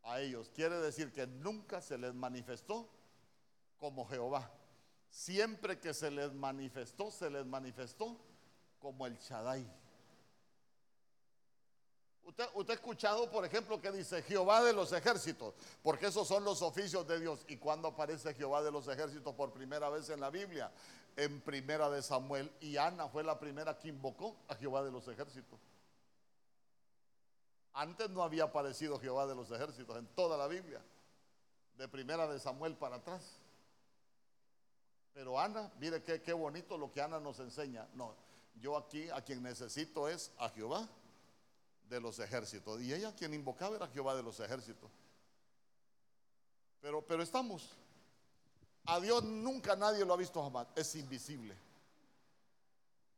[0.02, 0.50] a ellos.
[0.54, 2.88] Quiere decir que nunca se les manifestó
[3.78, 4.50] como Jehová.
[5.08, 8.16] Siempre que se les manifestó, se les manifestó
[8.78, 9.66] como el Shaddai.
[12.24, 16.42] Usted, usted, ha escuchado, por ejemplo, que dice Jehová de los ejércitos, porque esos son
[16.42, 17.44] los oficios de Dios.
[17.46, 20.72] ¿Y cuando aparece Jehová de los ejércitos por primera vez en la Biblia?
[21.14, 22.52] En primera de Samuel.
[22.60, 25.60] Y Ana fue la primera que invocó a Jehová de los ejércitos.
[27.78, 30.82] Antes no había aparecido Jehová de los ejércitos en toda la Biblia,
[31.76, 33.38] de primera de Samuel para atrás.
[35.12, 37.86] Pero Ana, mire qué, qué bonito lo que Ana nos enseña.
[37.92, 38.14] No,
[38.54, 40.88] yo aquí a quien necesito es a Jehová
[41.90, 42.80] de los ejércitos.
[42.80, 44.90] Y ella quien invocaba era Jehová de los ejércitos.
[46.80, 47.68] Pero, pero estamos.
[48.86, 50.66] A Dios nunca nadie lo ha visto jamás.
[50.74, 51.54] Es invisible.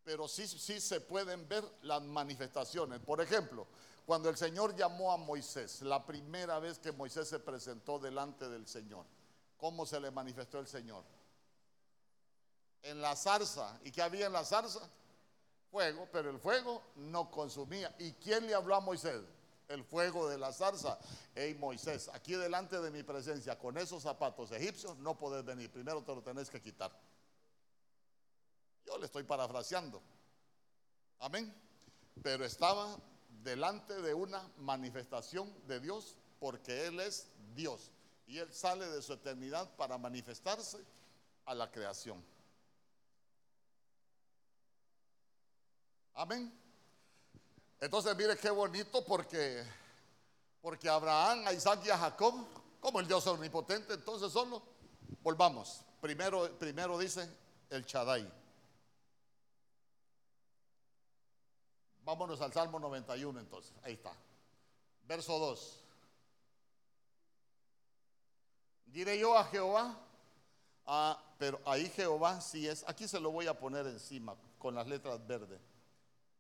[0.03, 2.99] Pero sí, sí se pueden ver las manifestaciones.
[2.99, 3.69] Por ejemplo,
[4.09, 8.67] cuando el Señor llamó a Moisés, la primera vez que Moisés se presentó delante del
[8.67, 9.05] Señor,
[9.59, 11.05] ¿cómo se le manifestó el Señor?
[12.81, 13.79] En la zarza.
[13.85, 14.81] ¿Y qué había en la zarza?
[15.71, 17.95] Fuego, pero el fuego no consumía.
[17.99, 19.21] ¿Y quién le habló a Moisés?
[19.69, 20.99] El fuego de la zarza.
[21.35, 25.71] Ey Moisés, aquí delante de mi presencia, con esos zapatos egipcios, no podés venir.
[25.71, 26.91] Primero te lo tenés que quitar.
[28.87, 30.01] Yo le estoy parafraseando.
[31.19, 31.55] Amén.
[32.23, 32.97] Pero estaba
[33.49, 37.91] delante de una manifestación de Dios porque Él es Dios.
[38.27, 40.79] Y Él sale de su eternidad para manifestarse
[41.47, 42.23] a la creación.
[46.15, 46.53] Amén.
[47.81, 49.65] Entonces mire qué bonito porque
[50.61, 52.35] porque Abraham, a Isaac y a Jacob,
[52.81, 54.63] como el Dios omnipotente, entonces solo
[55.23, 55.83] volvamos.
[56.01, 57.31] Primero, primero dice
[57.71, 58.38] el Chadai.
[62.09, 63.71] Vámonos al Salmo 91 entonces.
[63.83, 64.15] Ahí está.
[65.03, 65.85] Verso 2.
[68.87, 69.95] Diré yo a Jehová,
[70.87, 74.87] ah, pero ahí Jehová sí es, aquí se lo voy a poner encima con las
[74.87, 75.61] letras verdes.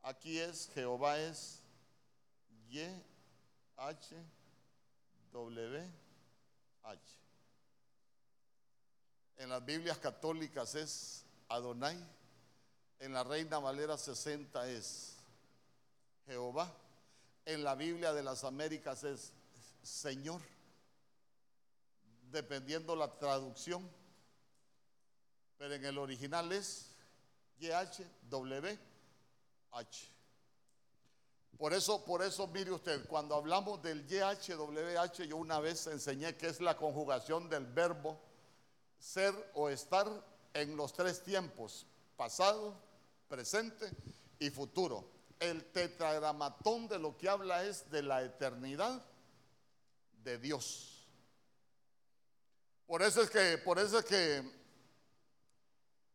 [0.01, 1.61] Aquí es, Jehová es
[2.71, 2.81] Y,
[3.77, 4.17] H,
[5.33, 5.93] W,
[6.83, 7.01] H.
[9.37, 12.03] En las Biblias católicas es Adonai.
[13.01, 15.18] En la Reina Valera 60 es
[16.29, 16.73] Jehová.
[17.47, 19.33] En la Biblia de las Américas es
[19.83, 20.41] Señor.
[22.31, 23.91] Dependiendo la traducción.
[25.57, 26.95] Pero en el original es
[27.59, 28.79] YHWH.
[31.57, 36.47] Por eso, por eso, mire usted, cuando hablamos del YHWH, yo una vez enseñé que
[36.47, 38.21] es la conjugación del verbo
[38.99, 40.07] ser o estar
[40.55, 41.87] en los tres tiempos,
[42.17, 42.81] pasado,
[43.29, 43.91] presente
[44.39, 45.18] y futuro.
[45.41, 49.05] El tetragramatón de lo que habla es de la eternidad
[50.25, 51.07] de Dios.
[52.87, 54.59] Por eso es que, por eso es que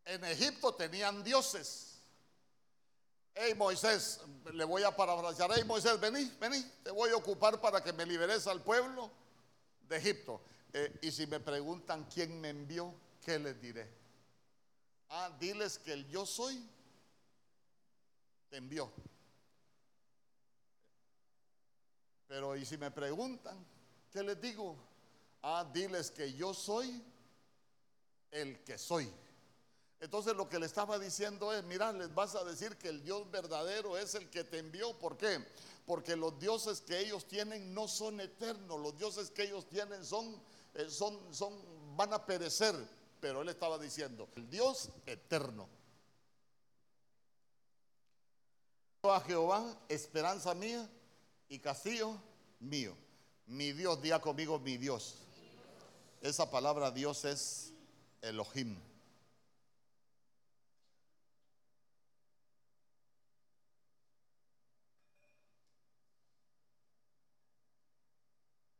[0.05, 2.01] en Egipto tenían dioses.
[3.35, 4.21] Hey Moisés,
[4.53, 5.51] le voy a parafrasear.
[5.55, 9.11] Hey Moisés, vení, vení, te voy a ocupar para que me liberes al pueblo
[9.87, 10.41] de Egipto.
[10.73, 13.89] Eh, y si me preguntan quién me envió, ¿qué les diré?
[15.09, 16.67] Ah, diles que el yo soy
[18.49, 18.91] te envió.
[22.33, 23.63] Pero y si me preguntan,
[24.11, 24.75] ¿qué les digo?
[25.43, 26.99] Ah, diles que yo soy
[28.31, 29.07] el que soy.
[29.99, 33.29] Entonces lo que le estaba diciendo es, mira, les vas a decir que el Dios
[33.29, 34.97] verdadero es el que te envió.
[34.97, 35.45] ¿Por qué?
[35.85, 40.41] Porque los dioses que ellos tienen no son eternos, los dioses que ellos tienen son,
[40.73, 41.53] eh, son, son,
[41.95, 42.73] van a perecer.
[43.19, 45.69] Pero él estaba diciendo, el Dios eterno.
[49.03, 50.89] A Jehová, esperanza mía
[51.53, 52.19] y castillo
[52.59, 52.97] mío.
[53.45, 55.19] Mi Dios, día conmigo, mi Dios.
[56.19, 57.71] Esa palabra Dios es
[58.23, 58.75] Elohim.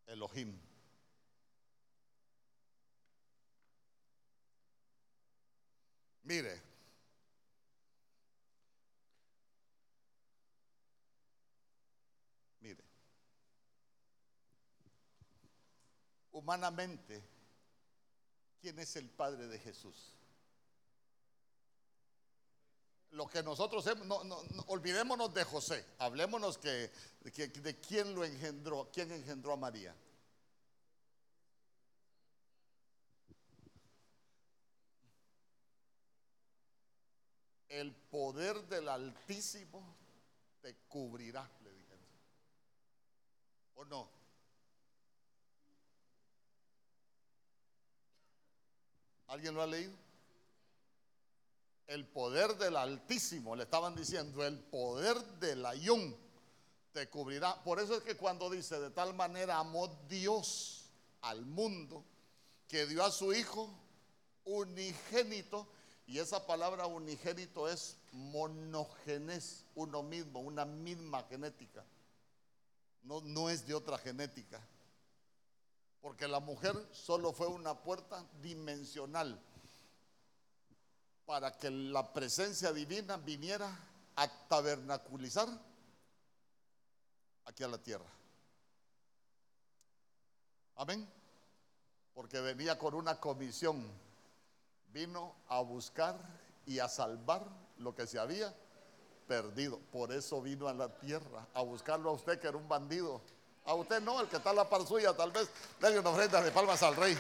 [0.07, 0.59] Elohim.
[6.23, 6.72] Mire,
[16.33, 17.23] humanamente,
[18.59, 20.13] ¿quién es el Padre de Jesús?
[23.11, 24.21] Lo que nosotros no,
[24.67, 26.91] olvidémonos de José, hablémonos que,
[27.21, 29.95] de quién lo engendró, quién engendró a María.
[37.79, 39.83] el poder del Altísimo
[40.61, 42.05] te cubrirá, le dijeron.
[43.75, 44.22] ¿O no?
[49.27, 49.93] ¿Alguien lo ha leído?
[51.87, 56.15] El poder del Altísimo, le estaban diciendo, el poder del ayun
[56.93, 57.61] te cubrirá.
[57.63, 60.89] Por eso es que cuando dice, de tal manera amó Dios
[61.21, 62.05] al mundo,
[62.67, 63.69] que dio a su Hijo
[64.45, 65.67] unigénito,
[66.05, 71.83] y esa palabra unigénito es monogenes, uno mismo, una misma genética.
[73.03, 74.61] No, no es de otra genética.
[76.03, 79.41] Porque la mujer solo fue una puerta dimensional
[81.25, 83.73] para que la presencia divina viniera
[84.17, 85.47] a tabernaculizar
[87.45, 88.11] aquí a la tierra.
[90.75, 91.07] Amén.
[92.13, 93.89] Porque venía con una comisión.
[94.91, 96.19] Vino a buscar
[96.65, 97.47] y a salvar
[97.77, 98.53] lo que se había
[99.25, 99.79] perdido.
[99.79, 103.21] Por eso vino a la tierra, a buscarlo a usted que era un bandido.
[103.65, 105.49] A usted no, el que está a la par suya, tal vez
[105.79, 107.17] déle una ofrenda de palmas al rey.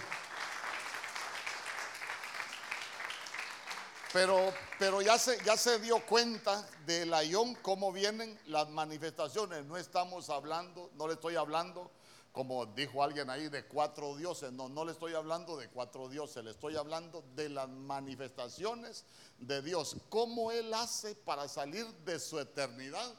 [4.11, 9.65] Pero, pero ya, se, ya se dio cuenta del ayón cómo vienen las manifestaciones.
[9.65, 11.89] No estamos hablando, no le estoy hablando,
[12.31, 14.51] como dijo alguien ahí, de cuatro dioses.
[14.51, 19.05] No, no le estoy hablando de cuatro dioses, le estoy hablando de las manifestaciones
[19.39, 19.95] de Dios.
[20.09, 23.15] ¿Cómo Él hace para salir de su eternidad,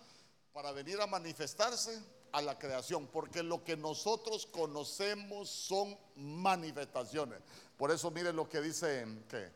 [0.52, 2.00] para venir a manifestarse
[2.34, 3.06] a la creación?
[3.06, 7.40] Porque lo que nosotros conocemos son manifestaciones.
[7.76, 9.52] Por eso miren lo que dice, ¿qué?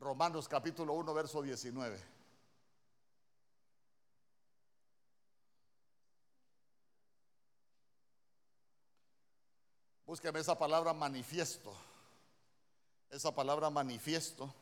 [0.00, 2.00] Romanos capítulo 1, verso 19.
[10.06, 11.74] Búsqueme esa palabra manifiesto.
[13.10, 14.52] Esa palabra manifiesto.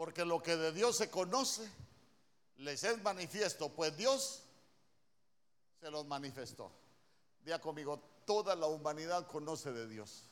[0.00, 1.70] Porque lo que de Dios se conoce
[2.56, 4.42] les es manifiesto, pues Dios
[5.78, 6.72] se los manifestó.
[7.44, 10.22] Día conmigo, toda la humanidad conoce de Dios.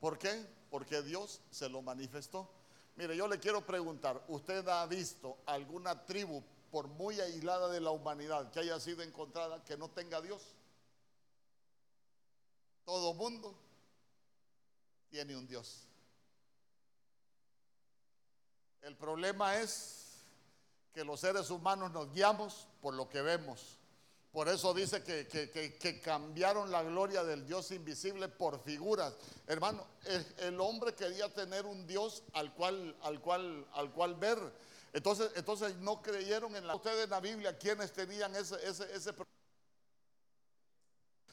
[0.00, 0.46] ¿Por qué?
[0.70, 2.48] Porque Dios se lo manifestó.
[2.96, 7.90] Mire, yo le quiero preguntar, ¿usted ha visto alguna tribu, por muy aislada de la
[7.90, 10.40] humanidad, que haya sido encontrada que no tenga Dios?
[12.86, 13.54] Todo mundo
[15.10, 15.86] tiene un Dios.
[18.86, 20.22] El problema es
[20.94, 23.78] que los seres humanos nos guiamos por lo que vemos.
[24.30, 29.12] Por eso dice que, cambiaron la gloria del Dios invisible por figuras.
[29.48, 29.84] Hermano,
[30.38, 34.38] el, hombre quería tener un Dios al cual, al cual, al cual ver.
[34.92, 36.76] Entonces, entonces no creyeron en la.
[36.76, 39.12] Ustedes en la Biblia, quienes tenían ese, ese, ese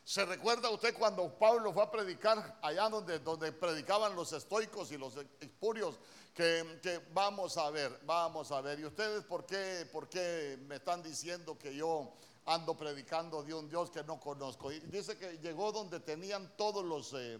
[0.03, 4.97] ¿Se recuerda usted cuando Pablo fue a predicar allá donde, donde predicaban los estoicos y
[4.97, 5.99] los espurios?
[6.33, 8.79] Que, vamos a ver, vamos a ver.
[8.79, 12.11] ¿Y ustedes por qué, por qué me están diciendo que yo
[12.45, 14.71] ando predicando de un Dios que no conozco?
[14.71, 17.39] Y dice que llegó donde tenían todos los, eh,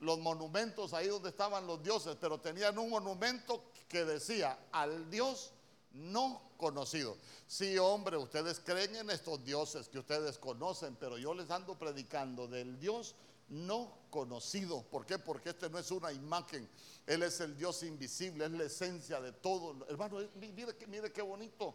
[0.00, 5.52] los monumentos, ahí donde estaban los dioses, pero tenían un monumento que decía al Dios
[5.92, 7.16] no conocido.
[7.46, 12.46] Sí, hombre, ustedes creen en estos dioses que ustedes conocen, pero yo les ando predicando
[12.46, 13.16] del Dios
[13.48, 14.82] no conocido.
[14.82, 15.18] ¿Por qué?
[15.18, 16.68] Porque este no es una imagen.
[17.06, 19.86] Él es el Dios invisible, es la esencia de todo.
[19.88, 21.74] Hermano, mire, mire qué bonito.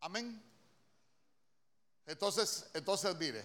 [0.00, 0.42] Amén.
[2.06, 3.44] Entonces, entonces mire,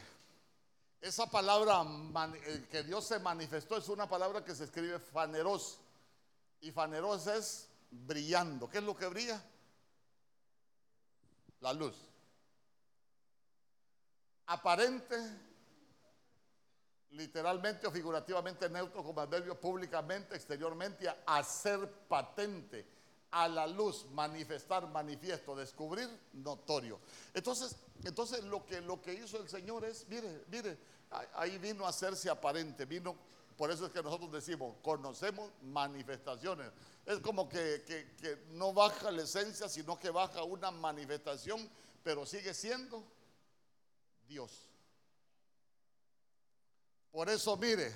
[1.02, 1.86] esa palabra
[2.36, 5.80] eh, que Dios se manifestó es una palabra que se escribe faneros.
[6.60, 8.70] Y faneros es brillando.
[8.70, 9.42] ¿Qué es lo que brilla?
[11.60, 11.96] La luz.
[14.48, 15.47] Aparente
[17.12, 22.86] literalmente o figurativamente neutro como adverbio públicamente, exteriormente, hacer patente,
[23.32, 27.00] a la luz, manifestar, manifiesto, descubrir, notorio.
[27.34, 30.78] Entonces, entonces lo que, lo que hizo el Señor es, mire, mire,
[31.36, 33.16] ahí vino a hacerse aparente, vino,
[33.58, 36.72] por eso es que nosotros decimos, conocemos manifestaciones.
[37.06, 41.70] Es como que, que no baja la esencia, sino que baja una manifestación,
[42.04, 43.04] pero sigue siendo
[44.28, 44.67] Dios.
[47.12, 47.94] Por eso, mire,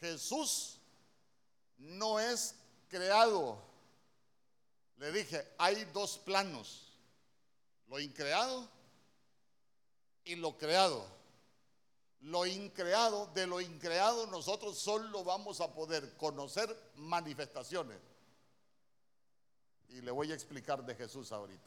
[0.00, 0.78] Jesús
[1.78, 2.54] no es
[2.88, 3.58] creado.
[4.98, 6.92] Le dije, hay dos planos,
[7.88, 8.68] lo increado
[10.24, 11.18] y lo creado.
[12.20, 17.98] Lo increado, de lo increado nosotros solo vamos a poder conocer manifestaciones.
[19.88, 21.62] Y le voy a explicar de Jesús ahorita.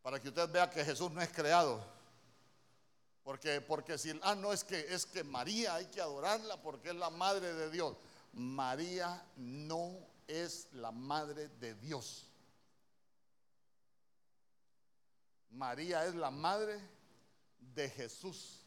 [0.00, 1.84] Para que usted vea que Jesús no es creado.
[3.28, 6.94] Porque, porque si, ah, no, es que, es que María hay que adorarla porque es
[6.94, 7.94] la madre de Dios.
[8.32, 12.24] María no es la madre de Dios.
[15.50, 16.80] María es la madre
[17.74, 18.60] de Jesús.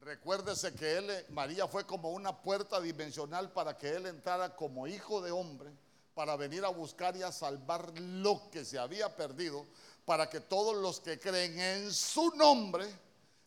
[0.00, 5.20] Recuérdese que él, María fue como una puerta dimensional para que él entrara como hijo
[5.20, 5.70] de hombre,
[6.14, 9.66] para venir a buscar y a salvar lo que se había perdido,
[10.06, 13.04] para que todos los que creen en su nombre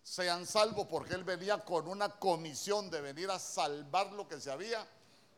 [0.10, 4.50] sean salvos, porque Él venía con una comisión de venir a salvar lo que se
[4.50, 4.84] había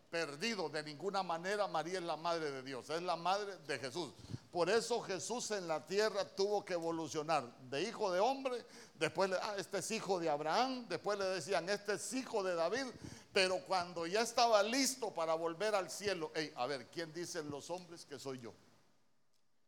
[0.09, 0.69] perdido.
[0.69, 4.13] De ninguna manera María es la madre de Dios, es la madre de Jesús.
[4.49, 8.65] Por eso Jesús en la tierra tuvo que evolucionar de hijo de hombre,
[8.95, 12.55] después le, ah, este es hijo de Abraham, después le decían, este es hijo de
[12.55, 12.85] David,
[13.33, 18.05] pero cuando ya estaba listo para volver al cielo, a ver, ¿quién dicen los hombres
[18.05, 18.53] que soy yo?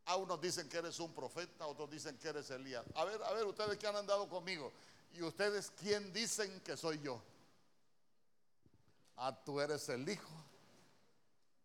[0.06, 2.86] A unos dicen que eres un profeta, otros dicen que eres Elías.
[2.96, 4.72] A ver, a ver, ustedes que han andado conmigo,
[5.14, 7.22] y ustedes quién dicen que soy yo.
[9.18, 10.34] Ah, tú eres el hijo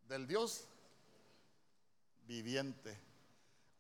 [0.09, 0.64] del Dios
[2.26, 2.99] viviente.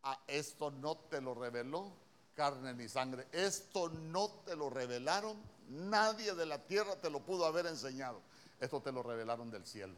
[0.02, 1.92] Ah, esto no te lo reveló
[2.38, 3.26] carne ni sangre.
[3.32, 5.36] Esto no te lo revelaron.
[5.68, 8.22] Nadie de la tierra te lo pudo haber enseñado.
[8.60, 9.96] Esto te lo revelaron del cielo.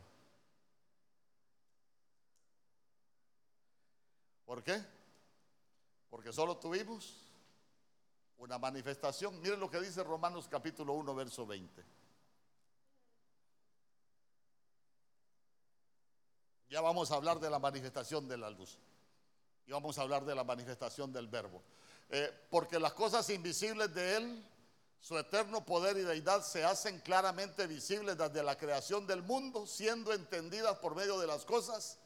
[4.47, 4.83] ¿Por qué?
[6.09, 7.30] Porque solo tuvimos
[8.41, 9.41] una manifestación.
[9.41, 11.85] Miren lo que dice Romanos capítulo 1, verso 20.
[16.71, 18.79] Ya vamos a hablar de la manifestación de la luz.
[19.67, 21.63] Y vamos a hablar de la manifestación del verbo.
[22.09, 24.49] Eh, porque las cosas invisibles de Él,
[25.01, 30.13] su eterno poder y deidad, se hacen claramente visibles desde la creación del mundo, siendo
[30.13, 31.99] entendidas por medio de las cosas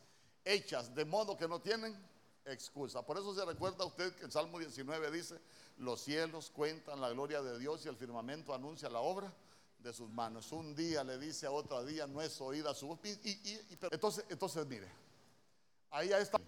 [0.45, 1.97] hechas, de modo que no tienen
[2.47, 3.03] excusa.
[3.03, 5.41] Por eso se recuerda usted que el Salmo 19 dice,
[5.79, 9.33] los cielos cuentan la gloria de Dios y el firmamento anuncia la obra
[9.79, 10.51] de sus manos.
[10.53, 12.99] Un día le dice a otro día, no es oída su voz.
[13.91, 14.91] entonces, entonces, mire,
[15.91, 16.39] ahí está.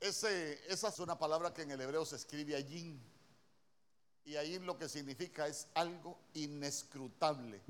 [0.00, 3.00] Ese, esa es una palabra que en el hebreo se escribe allí.
[4.24, 7.60] Y ahí lo que significa es algo inescrutable.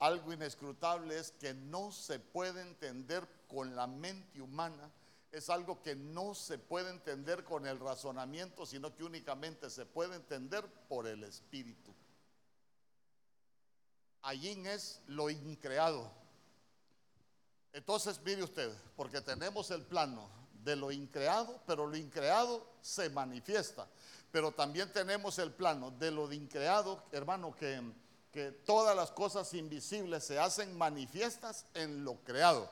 [0.00, 4.90] Algo inescrutable es que no se puede entender con la mente humana
[5.30, 10.16] es algo que no se puede entender con el razonamiento, sino que únicamente se puede
[10.16, 11.94] entender por el Espíritu.
[14.22, 16.10] Allí es lo increado.
[17.72, 20.28] Entonces, mire usted, porque tenemos el plano
[20.64, 23.86] de lo increado, pero lo increado se manifiesta.
[24.32, 27.80] Pero también tenemos el plano de lo increado, hermano, que,
[28.32, 32.70] que todas las cosas invisibles se hacen manifiestas en lo creado.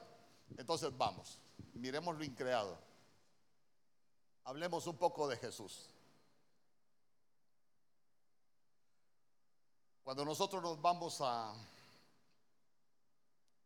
[0.56, 1.38] Entonces, vamos
[1.76, 2.78] miremos lo increado.
[4.44, 5.88] Hablemos un poco de Jesús.
[10.04, 11.52] Cuando nosotros nos vamos a,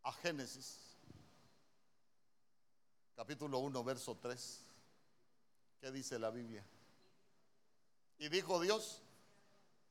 [0.03, 0.79] a Génesis,
[3.15, 4.61] capítulo 1, verso 3,
[5.81, 6.65] ¿qué dice la Biblia?
[8.19, 9.03] Y dijo Dios,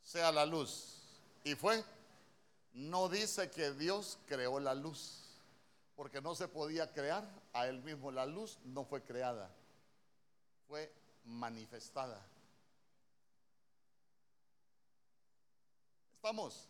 [0.02, 1.04] sea la luz.
[1.44, 1.84] Y fue,
[2.74, 5.19] no dice que Dios creó la luz
[6.00, 8.10] porque no se podía crear a él mismo.
[8.10, 9.52] La luz no fue creada,
[10.66, 10.90] fue
[11.26, 12.26] manifestada.
[16.16, 16.70] ¿Estamos?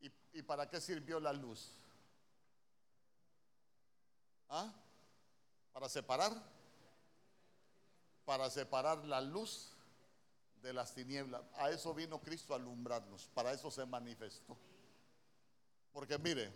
[0.00, 1.70] ¿Y, ¿Y, para qué sirvió la luz?
[4.48, 4.72] ¿Ah?
[5.74, 6.32] ¿Para separar?
[8.24, 9.75] Para separar la luz
[10.66, 11.42] de las tinieblas.
[11.54, 14.56] A eso vino Cristo a alumbrarnos, para eso se manifestó.
[15.92, 16.52] Porque mire,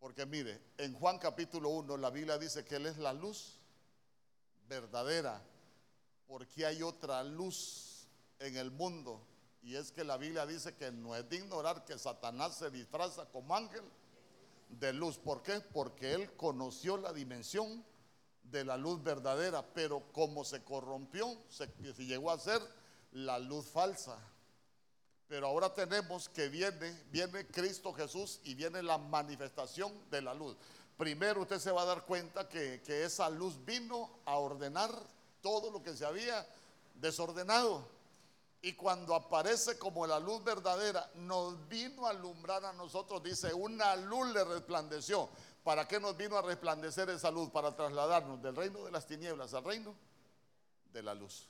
[0.00, 3.60] porque mire, en Juan capítulo 1 la Biblia dice que Él es la luz
[4.66, 5.42] verdadera,
[6.26, 8.08] porque hay otra luz
[8.38, 9.20] en el mundo.
[9.62, 13.26] Y es que la Biblia dice que no es de ignorar que Satanás se disfraza
[13.26, 13.84] como ángel
[14.70, 15.18] de luz.
[15.18, 15.60] ¿Por qué?
[15.60, 17.84] Porque Él conoció la dimensión
[18.50, 21.66] de la luz verdadera, pero como se corrompió, se,
[21.98, 22.60] llegó a ser
[23.12, 24.18] la luz falsa.
[25.28, 30.56] Pero ahora tenemos que viene, viene Cristo Jesús y viene la manifestación de la luz.
[30.96, 34.90] Primero usted se va a dar cuenta que, que esa luz vino a ordenar
[35.40, 36.46] todo lo que se había
[36.94, 37.96] desordenado.
[38.62, 43.94] Y cuando aparece como la luz verdadera, nos vino a alumbrar a nosotros, dice, una
[43.94, 45.28] luz le resplandeció.
[45.66, 47.50] ¿Para qué nos vino a resplandecer esa luz?
[47.50, 49.96] Para trasladarnos del reino de las tinieblas al reino
[50.92, 51.48] de la luz.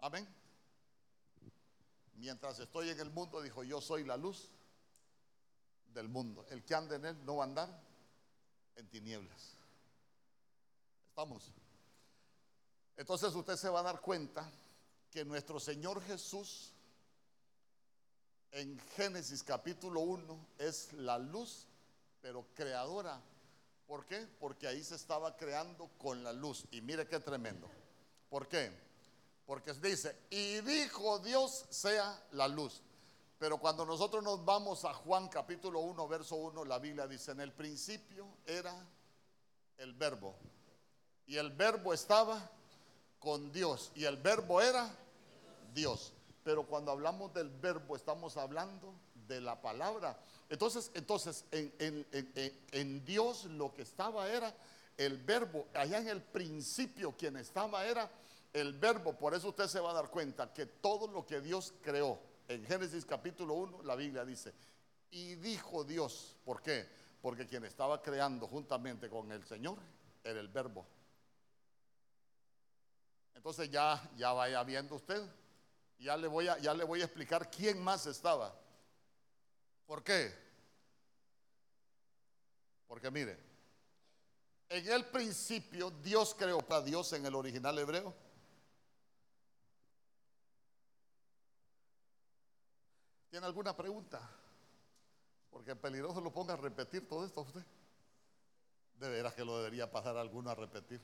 [0.00, 0.26] Amén.
[2.14, 4.48] Mientras estoy en el mundo, dijo, yo soy la luz
[5.94, 6.44] del mundo.
[6.50, 7.82] El que anda en él no va a andar
[8.74, 9.56] en tinieblas.
[11.10, 11.52] ¿Estamos?
[12.96, 14.50] Entonces usted se va a dar cuenta
[15.08, 16.71] que nuestro Señor Jesús
[18.52, 21.66] en Génesis capítulo 1 es la luz,
[22.20, 23.20] pero creadora.
[23.86, 24.26] ¿Por qué?
[24.38, 26.64] Porque ahí se estaba creando con la luz.
[26.70, 27.68] Y mire qué tremendo.
[28.28, 28.70] ¿Por qué?
[29.46, 32.82] Porque dice, y dijo Dios sea la luz.
[33.38, 37.40] Pero cuando nosotros nos vamos a Juan capítulo 1, verso 1, la Biblia dice, en
[37.40, 38.74] el principio era
[39.78, 40.36] el verbo.
[41.26, 42.50] Y el verbo estaba
[43.18, 43.90] con Dios.
[43.94, 44.94] Y el verbo era
[45.74, 46.12] Dios.
[46.42, 48.94] Pero cuando hablamos del verbo estamos hablando
[49.26, 50.18] de la palabra.
[50.48, 54.54] Entonces, entonces en, Dios lo que estaba era
[54.96, 55.66] el verbo.
[55.74, 58.10] Allá en el principio quien estaba era
[58.52, 59.16] el verbo.
[59.16, 62.18] Por eso usted se va a dar cuenta que todo lo que Dios creó
[62.48, 64.52] en Génesis capítulo 1, la Biblia dice,
[65.10, 66.88] y dijo Dios, ¿por qué?
[67.20, 69.78] Porque quien estaba creando juntamente con el Señor
[70.24, 70.86] era el verbo.
[73.34, 75.22] Entonces ya, ya vaya viendo usted,
[76.02, 78.54] ya le, voy a, ya le voy a explicar quién más estaba.
[79.86, 80.34] ¿Por qué?
[82.86, 83.38] Porque mire,
[84.68, 88.14] en el principio Dios creó para Dios en el original hebreo
[93.32, 94.20] ¿Tiene alguna pregunta?
[95.50, 97.64] Porque peligroso lo ponga a repetir todo esto a usted.
[98.96, 101.00] De veras que lo debería pasar alguno a repetir.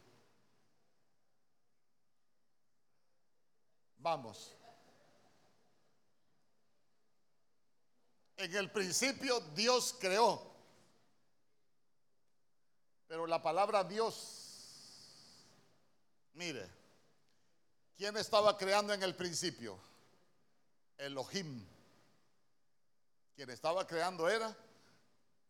[3.96, 4.58] Vamos.
[8.38, 10.40] En el principio Dios creó.
[13.08, 15.44] Pero la palabra Dios,
[16.34, 16.68] mire,
[17.96, 19.78] ¿quién estaba creando en el principio?
[20.98, 21.66] Elohim.
[23.34, 24.54] Quien estaba creando era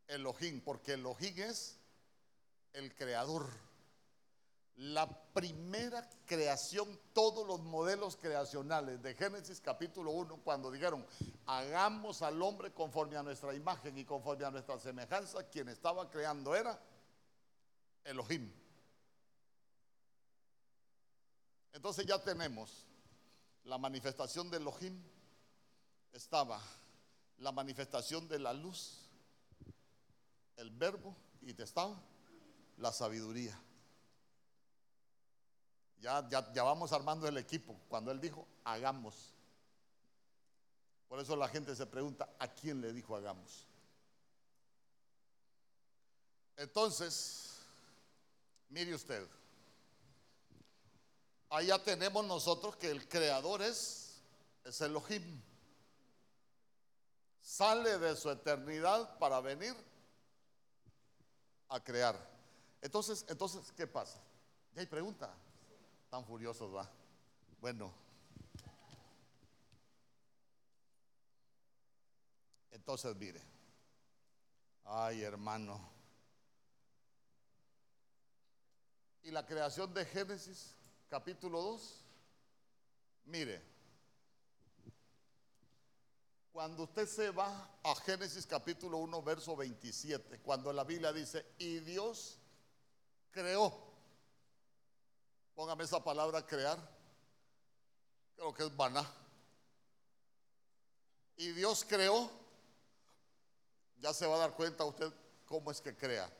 [0.06, 1.76] Elohim, porque Elohim es
[2.72, 3.50] el creador.
[4.78, 11.04] La primera creación, todos los modelos creacionales de Génesis capítulo 1, cuando dijeron,
[11.46, 16.54] hagamos al hombre conforme a nuestra imagen y conforme a nuestra semejanza, quien estaba creando
[16.54, 16.80] era
[18.04, 18.52] Elohim.
[21.72, 22.86] Entonces ya tenemos
[23.64, 25.02] la manifestación de Elohim,
[26.12, 26.62] estaba
[27.38, 29.08] la manifestación de la luz,
[30.56, 32.00] el verbo y estaba
[32.76, 33.60] la sabiduría.
[36.00, 37.78] Ya, ya, ya, vamos armando el equipo.
[37.88, 39.34] Cuando él dijo, hagamos.
[41.08, 43.66] Por eso la gente se pregunta, ¿a quién le dijo hagamos?
[46.56, 47.60] Entonces,
[48.68, 49.26] mire usted,
[51.48, 54.20] allá tenemos nosotros que el creador es,
[54.64, 55.40] es Elohim
[57.48, 59.74] sale de su eternidad para venir
[61.70, 62.14] a crear.
[62.82, 64.18] Entonces, entonces, ¿qué pasa?
[64.74, 65.34] ¿Ya hay pregunta?
[66.10, 66.88] Tan furiosos va.
[67.60, 67.92] Bueno.
[72.70, 73.42] Entonces, mire.
[74.84, 75.78] Ay, hermano.
[79.22, 80.74] Y la creación de Génesis,
[81.10, 82.04] capítulo 2.
[83.26, 83.62] Mire.
[86.50, 91.78] Cuando usted se va a Génesis capítulo 1, verso 27, cuando la Biblia dice, y
[91.80, 92.38] Dios
[93.30, 93.87] creó,
[95.58, 96.78] póngame esa palabra crear,
[98.36, 99.04] creo que es vaná.
[101.34, 102.30] Y Dios creó,
[103.96, 105.12] ya se va a dar cuenta usted
[105.46, 106.32] cómo es que crea.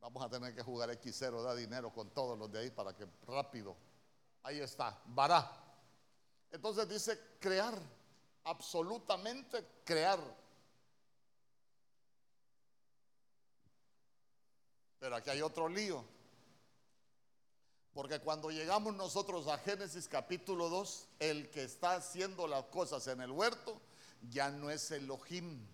[0.00, 3.06] Vamos a tener que jugar X0, da dinero con todos los de ahí para que
[3.24, 3.76] rápido.
[4.42, 5.48] Ahí está, vará.
[6.50, 7.78] Entonces dice crear,
[8.42, 10.18] absolutamente crear.
[14.98, 16.04] Pero aquí hay otro lío.
[17.92, 23.20] Porque cuando llegamos nosotros a Génesis capítulo 2, el que está haciendo las cosas en
[23.20, 23.80] el huerto
[24.30, 25.66] ya no es Elohim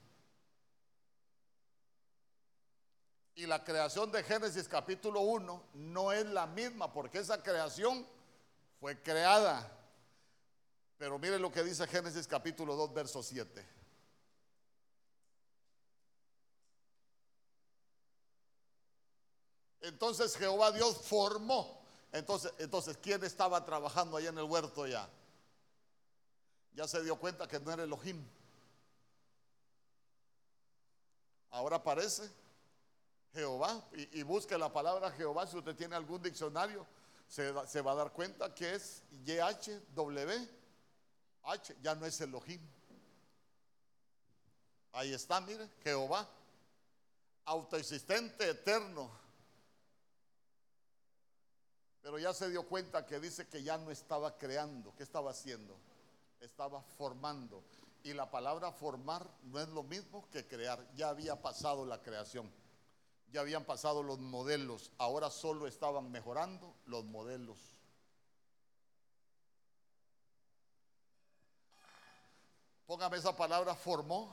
[3.37, 8.07] y la creación de Génesis capítulo 1 no es la misma porque esa creación
[8.79, 9.71] fue creada.
[10.97, 13.74] Pero mire lo que dice Génesis capítulo 2, verso 7.
[19.85, 21.83] Entonces Jehová Dios formó.
[22.13, 25.09] Entonces, entonces, ¿quién estaba trabajando allá en el huerto ya?
[26.75, 28.25] Ya se dio cuenta que no era Elohim.
[31.51, 32.31] Ahora parece
[33.35, 36.87] Jehová y, busque la palabra Jehová si usted tiene algún diccionario
[37.29, 40.45] se, va a dar cuenta que es YHWH
[41.83, 42.61] ya no es Elohim
[44.93, 46.29] ahí está mire Jehová
[47.45, 49.24] autoexistente eterno
[52.05, 55.75] pero ya se dio cuenta que dice que ya no estaba creando ¿qué estaba haciendo?
[56.41, 57.65] estaba formando
[58.03, 62.53] y la palabra formar no es lo mismo que crear ya había pasado la creación
[63.33, 67.59] Ya habían pasado los modelos, ahora solo estaban mejorando los modelos.
[72.87, 74.31] Póngame esa palabra, formó.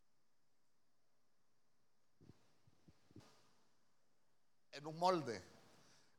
[4.70, 5.42] En un molde.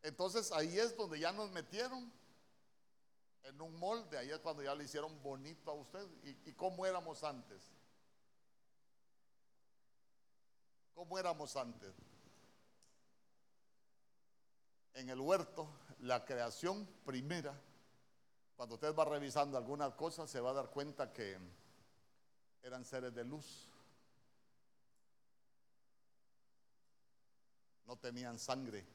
[0.04, 2.12] Entonces ahí es donde ya nos metieron
[3.44, 6.06] en un molde, ahí es cuando ya le hicieron bonito a usted.
[6.46, 7.62] ¿Y, cómo éramos antes?
[10.94, 11.96] ¿Cómo éramos antes?
[14.94, 17.58] En el huerto, la creación primera,
[18.58, 21.38] cuando usted va revisando algunas cosas, se va a dar cuenta que
[22.62, 23.70] eran seres de luz.
[27.86, 28.86] No tenían sangre.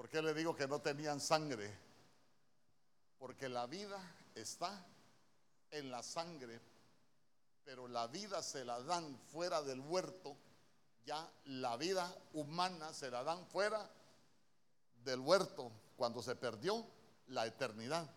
[0.00, 1.70] ¿Por qué le digo que no tenían sangre?
[3.18, 4.00] Porque la vida
[4.34, 4.82] está
[5.70, 6.58] en la sangre,
[7.66, 10.38] pero la vida se la dan fuera del huerto,
[11.04, 13.90] ya la vida humana se la dan fuera
[15.04, 16.82] del huerto cuando se perdió
[17.26, 18.10] la eternidad,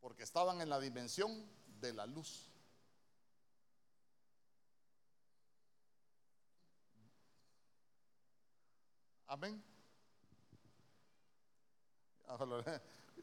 [0.00, 1.48] porque estaban en la dimensión
[1.80, 2.50] de la luz.
[9.28, 9.71] Amén.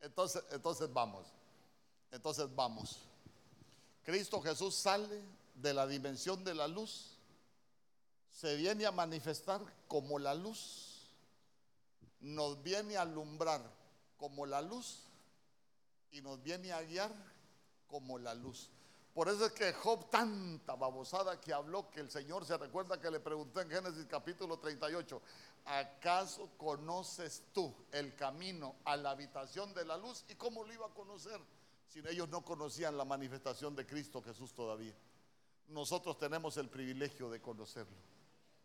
[0.00, 1.26] Entonces, entonces vamos.
[2.10, 3.02] Entonces vamos.
[4.02, 5.22] Cristo Jesús sale
[5.54, 7.18] de la dimensión de la luz,
[8.30, 11.10] se viene a manifestar como la luz,
[12.20, 13.60] nos viene a alumbrar
[14.16, 15.02] como la luz
[16.10, 17.12] y nos viene a guiar
[17.86, 18.70] como la luz.
[19.12, 23.10] Por eso es que Job, tanta babosada que habló, que el Señor se recuerda que
[23.10, 25.20] le preguntó en Génesis capítulo 38,
[25.64, 30.24] ¿acaso conoces tú el camino a la habitación de la luz?
[30.28, 31.40] ¿Y cómo lo iba a conocer?
[31.88, 34.94] Si ellos no conocían la manifestación de Cristo Jesús todavía.
[35.68, 37.96] Nosotros tenemos el privilegio de conocerlo.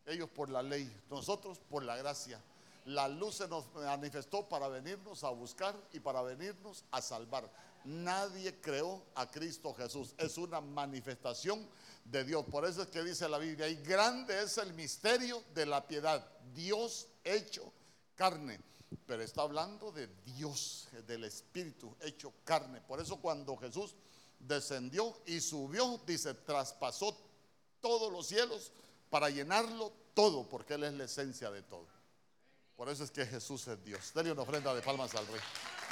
[0.05, 2.41] Ellos por la ley, nosotros por la gracia.
[2.85, 7.49] La luz se nos manifestó para venirnos a buscar y para venirnos a salvar.
[7.85, 10.13] Nadie creó a Cristo Jesús.
[10.17, 11.67] Es una manifestación
[12.05, 12.45] de Dios.
[12.45, 16.25] Por eso es que dice la Biblia, y grande es el misterio de la piedad.
[16.53, 17.71] Dios hecho
[18.15, 18.59] carne.
[19.05, 22.81] Pero está hablando de Dios, del Espíritu hecho carne.
[22.81, 23.95] Por eso cuando Jesús
[24.39, 27.17] descendió y subió, dice, traspasó
[27.81, 28.71] todos los cielos
[29.09, 31.87] para llenarlo todo, porque Él es la esencia de todo.
[32.75, 34.11] Por eso es que Jesús es Dios.
[34.13, 35.41] Dale una ofrenda de palmas al Rey.